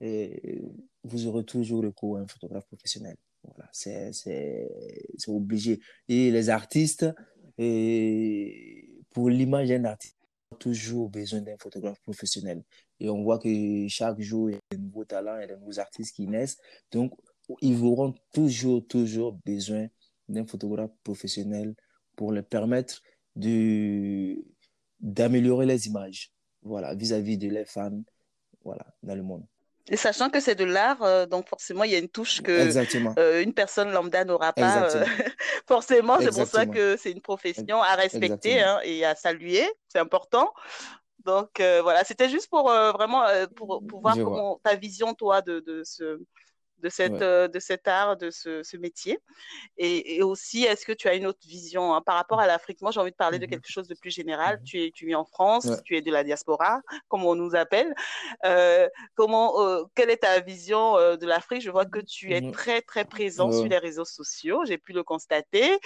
[0.00, 0.62] et
[1.04, 3.16] vous aurez toujours recours à un photographe professionnel.
[3.42, 4.10] Voilà, c'est
[5.28, 5.80] obligé.
[6.08, 7.06] Et les artistes,
[7.58, 10.16] et pour l'image d'un artiste,
[10.58, 12.62] toujours besoin d'un photographe professionnel.
[13.00, 15.54] Et on voit que chaque jour, il y a de nouveaux talents, il y a
[15.54, 16.58] de nouveaux artistes qui naissent.
[16.92, 17.12] Donc,
[17.60, 19.86] ils auront toujours, toujours besoin
[20.28, 21.74] d'un photographe professionnel
[22.16, 23.02] pour leur permettre
[23.36, 24.42] de,
[25.00, 26.32] d'améliorer les images,
[26.62, 28.02] voilà, vis-à-vis de leurs fans,
[28.64, 29.44] voilà, dans le monde.
[29.88, 32.50] Et sachant que c'est de l'art, euh, donc forcément, il y a une touche que
[33.18, 34.90] euh, une personne lambda n'aura pas.
[34.90, 35.04] Euh,
[35.68, 39.64] forcément, c'est pour ça que c'est une profession à respecter hein, et à saluer.
[39.86, 40.52] C'est important.
[41.26, 43.24] Donc voilà, c'était juste pour vraiment
[43.56, 46.18] pour, pour voir comment ta vision, toi, de, de ce
[46.78, 49.18] de, cette, euh, de cet art, de ce, ce métier.
[49.78, 52.80] Et, aussi, est-ce que tu as une autre vision hein, par rapport à l'Afrique?
[52.80, 54.58] Moi, j'ai envie de parler de mmh quelque chose de plus général.
[54.60, 57.54] Mmh tu, es, tu es en France, tu es de la diaspora, comme on nous
[57.54, 57.94] appelle.
[58.44, 61.62] Euh, comment, euh, quelle est ta vision de l'Afrique?
[61.62, 64.64] Je vois que tu es mmh très, très présent sur les réseaux sociaux.
[64.64, 65.78] J'ai pu le constater.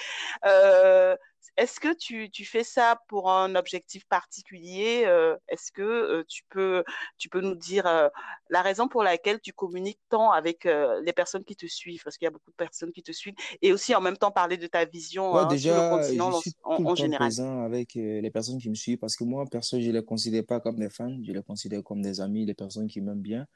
[1.57, 6.43] Est-ce que tu, tu, fais ça pour un objectif particulier euh, Est-ce que euh, tu,
[6.49, 6.85] peux,
[7.19, 8.09] tu peux nous dire euh,
[8.49, 12.03] la raison pour laquelle tu communiques tant avec les personnes qui te suivent?
[12.03, 13.35] Parce qu'il y a beaucoup de personnes qui te suivent.
[13.63, 16.41] Et aussi en même temps parler de ta vision hein, déjà, sur le continent je
[16.41, 17.29] suis en, en général.
[17.29, 20.45] présent avec les personnes qui me suivent parce que moi, perso, je ne les considère
[20.45, 23.47] pas comme des fans, je les considère comme des amis, des personnes qui m'aiment bien.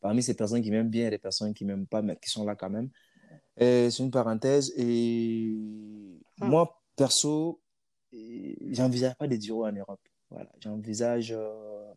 [0.00, 2.00] Parmi ces personnes qui m'aiment bien, il y a des personnes qui ne m'aiment pas,
[2.00, 2.90] mais qui sont là quand même.
[3.58, 4.72] C'est une parenthèse.
[4.76, 5.52] Et
[6.40, 6.48] hum.
[6.48, 7.62] moi, perso,
[8.12, 10.00] j'envisage pas de durer en Europe.
[10.28, 11.92] Voilà, j'envisage euh,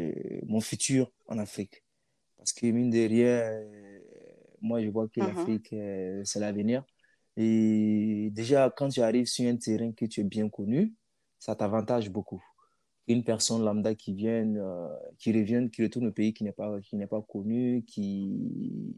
[0.00, 1.84] euh, mon futur en Afrique.
[2.38, 3.98] Parce que mine de rien, euh,
[4.62, 5.26] moi je vois que uh-huh.
[5.26, 5.74] l'Afrique,
[6.24, 6.84] c'est l'avenir.
[7.36, 10.94] Et déjà, quand tu arrives sur un terrain que tu es bien connu,
[11.38, 12.42] ça t'avantage beaucoup.
[13.06, 14.50] Une personne lambda qui vient,
[15.18, 18.96] qui revient, qui retourne au pays qui n'est pas, qui n'est pas connu, qui,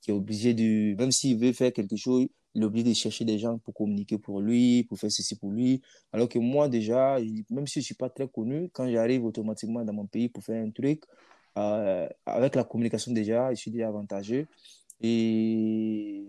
[0.00, 3.24] qui est obligé de, même s'il veut faire quelque chose, il est obligé de chercher
[3.24, 5.82] des gens pour communiquer pour lui, pour faire ceci pour lui.
[6.12, 7.18] Alors que moi, déjà,
[7.50, 10.42] même si je ne suis pas très connu, quand j'arrive automatiquement dans mon pays pour
[10.42, 11.04] faire un truc,
[11.58, 14.46] euh, avec la communication déjà, je suis déjà avantageux.
[15.00, 16.24] Et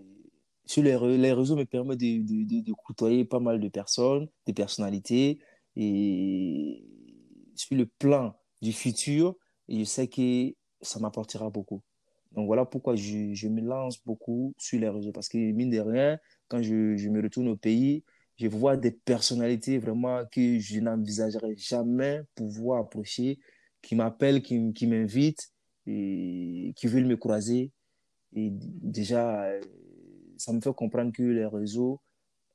[0.66, 4.52] sur les, les réseaux me permettent de, de, de, côtoyer pas mal de personnes, des
[4.52, 5.40] personnalités.
[5.76, 6.84] Et
[7.54, 9.36] sur le plan du futur,
[9.68, 11.82] je sais que ça m'apportera beaucoup.
[12.32, 15.12] Donc voilà pourquoi je, je, me lance beaucoup sur les réseaux.
[15.12, 16.18] Parce que mine de rien,
[16.48, 18.04] quand je, je me retourne au pays,
[18.36, 23.38] je vois des personnalités vraiment que je n'envisagerais jamais pouvoir approcher,
[23.82, 25.52] qui m'appellent, qui, qui m'invitent,
[25.86, 27.72] et qui veulent me croiser.
[28.34, 29.50] Et déjà,
[30.36, 32.00] ça me fait comprendre que les réseaux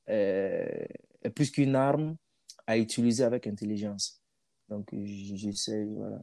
[0.08, 0.86] euh,
[1.22, 2.16] est plus qu'une arme
[2.66, 4.22] à utiliser avec intelligence.
[4.68, 6.20] Donc, j'essaie, voilà.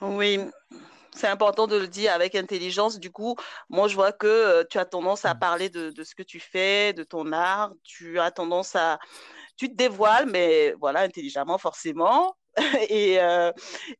[0.00, 0.38] Oui,
[1.18, 2.98] c'est important de le dire avec intelligence.
[2.98, 3.36] Du coup,
[3.68, 6.40] moi, je vois que euh, tu as tendance à parler de, de, ce que tu
[6.40, 7.72] fais, de ton art.
[7.84, 8.98] Tu as tendance à...
[9.56, 12.36] Tu te dévoiles, mais voilà, intelligemment, forcément.
[12.88, 13.52] et, euh,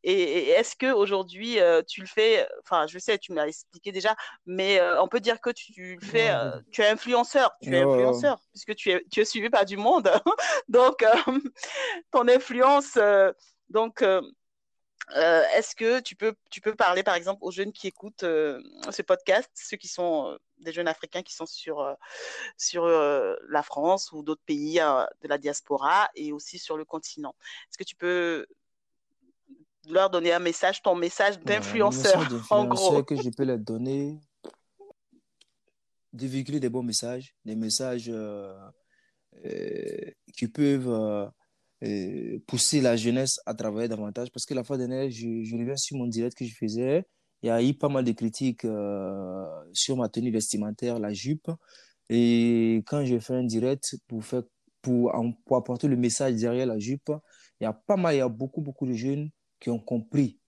[0.02, 3.92] et, est-ce que aujourd'hui euh, tu le fais Enfin, je sais, tu me l'as expliqué
[3.92, 4.16] déjà,
[4.46, 6.30] mais euh, on peut dire que tu le fais.
[6.70, 10.10] Tu es influenceur, tu es influenceur puisque tu es tu es suivi par du monde.
[10.68, 11.04] donc
[12.10, 12.98] ton influence,
[13.68, 14.04] donc
[15.16, 18.60] euh, est-ce que tu peux, tu peux parler, par exemple, aux jeunes qui écoutent euh,
[18.90, 21.96] ce podcast, ceux qui sont euh, des jeunes africains qui sont sur,
[22.56, 27.34] sur la France ou d'autres pays de la diaspora et aussi sur le continent?
[27.70, 28.46] Est-ce que tu peux
[29.88, 33.02] leur donner un message, ton message d'influenceur, en gros?
[33.02, 34.18] que je peux leur donner,
[36.12, 38.12] de véhiculer des bons messages, des messages
[40.36, 41.30] qui peuvent
[42.46, 44.30] pousser la jeunesse à travailler davantage.
[44.30, 47.04] Parce que la fois dernière, je, je reviens sur mon direct que je faisais.
[47.42, 51.50] Il y a eu pas mal de critiques euh, sur ma tenue vestimentaire, la jupe.
[52.08, 54.42] Et quand j'ai fait un direct pour, faire,
[54.82, 55.12] pour,
[55.44, 57.12] pour apporter le message derrière la jupe,
[57.60, 60.38] il y a pas mal, il y a beaucoup, beaucoup de jeunes qui ont compris,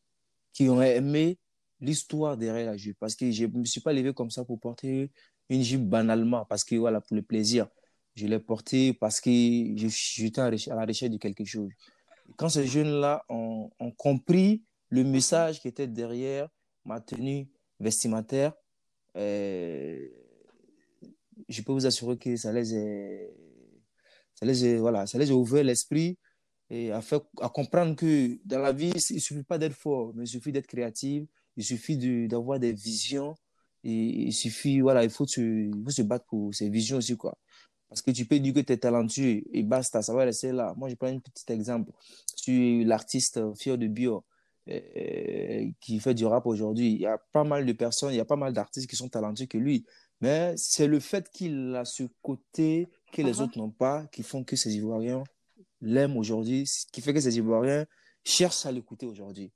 [0.52, 1.38] qui ont aimé
[1.80, 2.96] l'histoire derrière la jupe.
[2.98, 5.12] Parce que je ne me suis pas levé comme ça pour porter
[5.48, 7.68] une jupe banalement, parce que voilà, pour le plaisir.
[8.20, 11.70] Je l'ai porté parce que j'étais à la recherche de quelque chose.
[12.36, 16.50] Quand ces jeunes-là ont, compris le message qui était derrière
[16.84, 17.48] ma tenue
[17.78, 18.52] vestimentaire,
[19.16, 20.06] euh,
[21.48, 22.78] je peux vous assurer que ça les a,
[25.34, 26.18] ouvert l'esprit
[26.68, 30.12] et à, fait, à comprendre que dans la vie, il ne suffit pas d'être fort,
[30.14, 31.24] mais il suffit d'être créatif,
[31.56, 31.96] il suffit
[32.28, 33.34] d'avoir des visions,
[33.82, 37.16] et il suffit, voilà, il faut se, il faut se battre pour ces visions aussi,
[37.16, 37.38] quoi.
[37.90, 40.74] Parce que tu peux dire que tu es talentueux et basta, ça va rester là.
[40.76, 41.90] Moi, je prends un petit exemple.
[42.46, 44.24] Es l'artiste Fier de Bio
[44.68, 46.92] euh, qui fait du rap aujourd'hui.
[46.92, 49.08] Il y a pas mal de personnes, il y a pas mal d'artistes qui sont
[49.08, 49.84] talentueux que lui.
[50.20, 53.42] Mais c'est le fait qu'il a ce côté que les uh-huh.
[53.42, 55.24] autres n'ont pas qui font que ces Ivoiriens
[55.80, 57.86] l'aiment aujourd'hui, qui fait que ces Ivoiriens
[58.22, 59.50] cherchent à l'écouter aujourd'hui.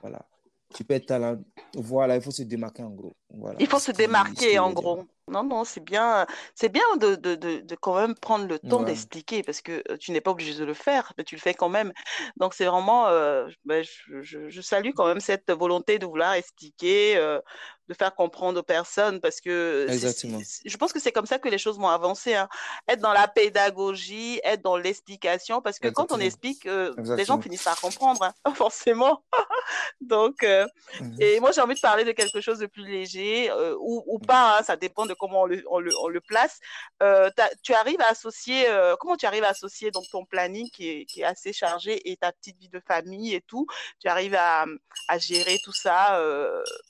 [0.00, 0.26] Voilà.
[0.74, 1.38] Tu peux être talent.
[1.74, 3.14] Voilà, il faut se démarquer en gros.
[3.38, 3.56] Voilà.
[3.60, 5.04] Il faut se démarquer en gros.
[5.26, 8.82] Non, non, c'est bien, c'est bien de, de, de, de, quand même prendre le temps
[8.82, 11.54] d'expliquer parce que euh, tu n'es pas obligé de le faire, mais tu le fais
[11.54, 11.94] quand même.
[12.36, 16.34] Donc, c'est vraiment, euh, ben, je, je, je, salue quand même cette volonté de vouloir
[16.34, 17.40] expliquer, euh,
[17.88, 21.58] de faire comprendre aux personnes parce que je pense que c'est comme ça que les
[21.58, 22.34] choses vont avancer.
[22.34, 22.48] Hein.
[22.88, 27.40] Être dans la pédagogie, être dans l'explication parce que quand on explique, euh, les gens
[27.40, 29.22] finissent par comprendre, hein, forcément.
[30.00, 31.16] Donc, mhm.
[31.18, 34.18] et moi j'ai envie de parler de quelque chose de plus léger euh, ou, ou,
[34.18, 36.60] pas, hein, ça dépend de comment on le, on le, on le place.
[37.62, 38.66] tu arrives à associer,
[39.00, 42.16] comment tu arrives à associer donc ton planning qui est, qui est, assez chargé et
[42.16, 43.66] ta petite vie de famille et tout,
[44.00, 44.66] tu arrives à,
[45.08, 46.20] à gérer tout ça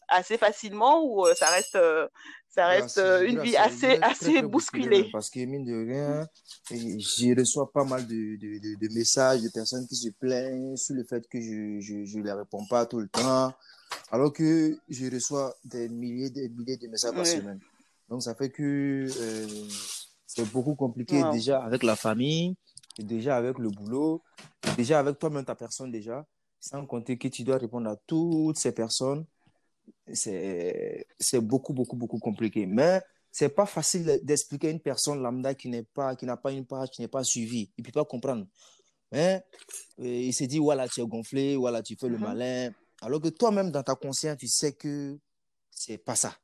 [0.08, 2.08] assez facilement ou euh, ça reste, euh,
[2.48, 5.08] ça reste euh, une vie assez, assez bousculée?
[5.12, 6.28] Parce que mine de rien,
[6.70, 11.04] je reçois pas mal de, de, de, messages de personnes qui se plaignent sur le
[11.04, 13.52] fait que je ne je, les réponds pas tout le temps,
[14.10, 17.60] alors que je reçois des milliers des milliers de messages par semaine.
[18.08, 19.06] Donc ça fait que
[20.26, 22.54] c'est beaucoup compliqué déjà avec la famille,
[22.98, 24.22] déjà avec le boulot,
[24.76, 26.26] déjà avec toi-même ta personne déjà,
[26.60, 29.24] sans compter que tu dois répondre à toutes ces personnes
[30.12, 32.66] c'est beaucoup, beaucoup, beaucoup compliqué.
[32.66, 36.52] Mais c'est pas facile d'expliquer à une personne lambda qui n'est pas, qui n'a pas
[36.52, 37.70] une page, qui n'est pas suivie.
[37.76, 38.46] Il peut pas comprendre.
[39.12, 39.44] Mais
[40.00, 42.20] euh, il se dit, voilà, tu es gonflé, voilà, tu fais le mm-hmm.
[42.20, 42.70] malin.
[43.04, 45.18] Alors que toi-même, dans ta conscience, tu sais que
[45.70, 46.34] c'est pas ça.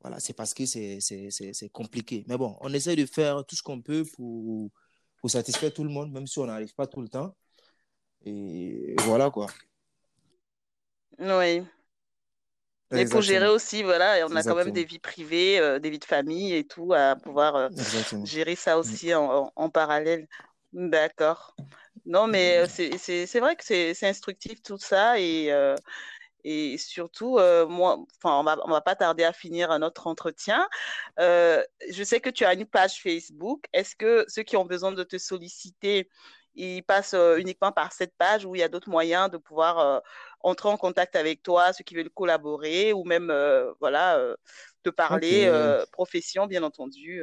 [0.00, 2.24] Voilà, c'est parce que c'est compliqué.
[2.28, 4.70] Mais bon, on essaie de faire tout ce qu'on peut pour,
[5.16, 7.34] pour satisfaire tout le monde, même si on n'arrive pas tout le temps.
[8.26, 9.46] Et voilà quoi.
[11.18, 11.62] Oui.
[12.90, 15.98] Mais pour gérer aussi, voilà, on a quand même des vies privées, euh, des vies
[15.98, 17.68] de famille et tout, à pouvoir euh,
[18.24, 20.28] gérer ça aussi en, en, parallèle.
[20.74, 21.54] D'accord.
[22.04, 25.50] Non, mais euh, c'est vrai que c'est instructif tout ça et,
[26.42, 30.68] et surtout, moi, enfin, on va, on va pas tarder à finir notre entretien.
[31.16, 33.64] je sais que tu as une page Facebook.
[33.72, 36.10] Est-ce que ceux qui ont besoin de te solliciter,
[36.56, 40.02] ils passent uniquement par cette page où il y a d'autres moyens de pouvoir
[40.40, 43.32] entrer en contact avec toi, ceux qui veulent collaborer ou même
[43.78, 44.20] voilà
[44.82, 45.48] te parler
[45.92, 47.22] profession bien entendu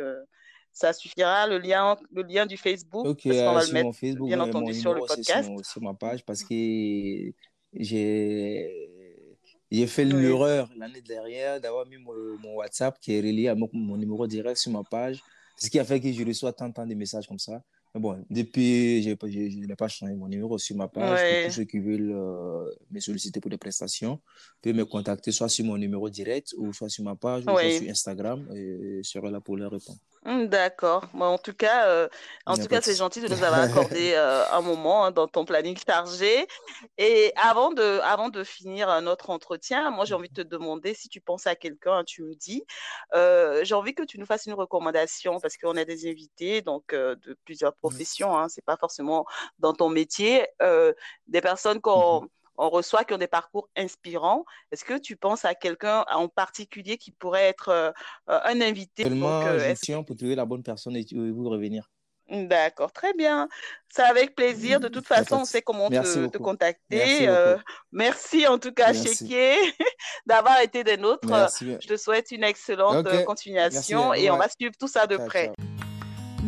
[0.71, 1.47] ça suffira.
[1.47, 4.93] Le lien, le lien du Facebook, parce qu'on va le mettre, Facebook, bien entendu, sur
[4.93, 5.49] le podcast.
[5.63, 7.33] Sur, ma page, parce que
[7.73, 8.89] j'ai
[9.71, 12.13] j'ai fait l'erreur l'année dernière d'avoir mis mon,
[12.43, 15.23] mon, WhatsApp qui est relié à mon, mon, numéro direct sur ma page,
[15.57, 17.63] ce qui a fait que je reçois tant, tant de messages comme ça.
[17.93, 19.09] Mais bon, depuis, je
[19.65, 21.19] n'ai pas changé mon numéro sur ma page.
[21.19, 24.19] Pour tous ceux qui veulent euh, me solliciter pour des prestations,
[24.61, 27.71] peuvent me contacter soit sur mon numéro direct ou soit sur ma page ou soit
[27.71, 29.99] sur Instagram et je serai là pour leur répondre.
[30.23, 31.05] Hum, d'accord.
[31.13, 32.07] en tout cas, euh,
[32.45, 35.45] en tout cas, c'est gentil de nous avoir accordé euh, un moment hein, dans ton
[35.45, 36.47] planning chargé.
[36.97, 41.09] Et avant de, avant de finir notre entretien, moi, j'ai envie de te demander si
[41.09, 42.63] tu penses à quelqu'un, tu me dis.
[43.13, 47.37] j'ai envie que tu nous fasses une recommandation parce qu'on a des invités donc de
[47.43, 49.25] plusieurs profession, hein, c'est pas forcément
[49.59, 50.93] dans ton métier, euh,
[51.27, 52.27] des personnes mmh qu'on
[52.61, 54.45] on reçoit qui ont des parcours inspirants.
[54.71, 57.91] Est-ce que tu penses à quelqu'un en particulier qui pourrait être euh,
[58.27, 59.03] un invité?
[59.03, 61.89] Seulement, donc, pour trouver la bonne personne et vous revenir.
[62.29, 63.49] D'accord, très bien.
[63.89, 64.79] C'est avec plaisir.
[64.79, 67.27] De toute façon, on sait comment te, contacter.
[67.91, 69.55] Merci, en tout cas, Chéquier,
[70.25, 71.27] d'avoir été des nôtres.
[71.59, 75.51] Je te souhaite une excellente continuation et on va suivre tout ça de près.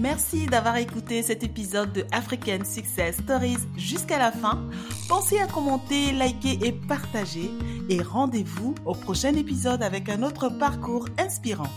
[0.03, 4.61] Merci d'avoir écouté cet épisode de African Success Stories jusqu'à la fin.
[5.07, 7.49] Pensez à commenter, liker et partager.
[7.87, 11.69] Et rendez-vous au prochain épisode avec un autre parcours inspirant.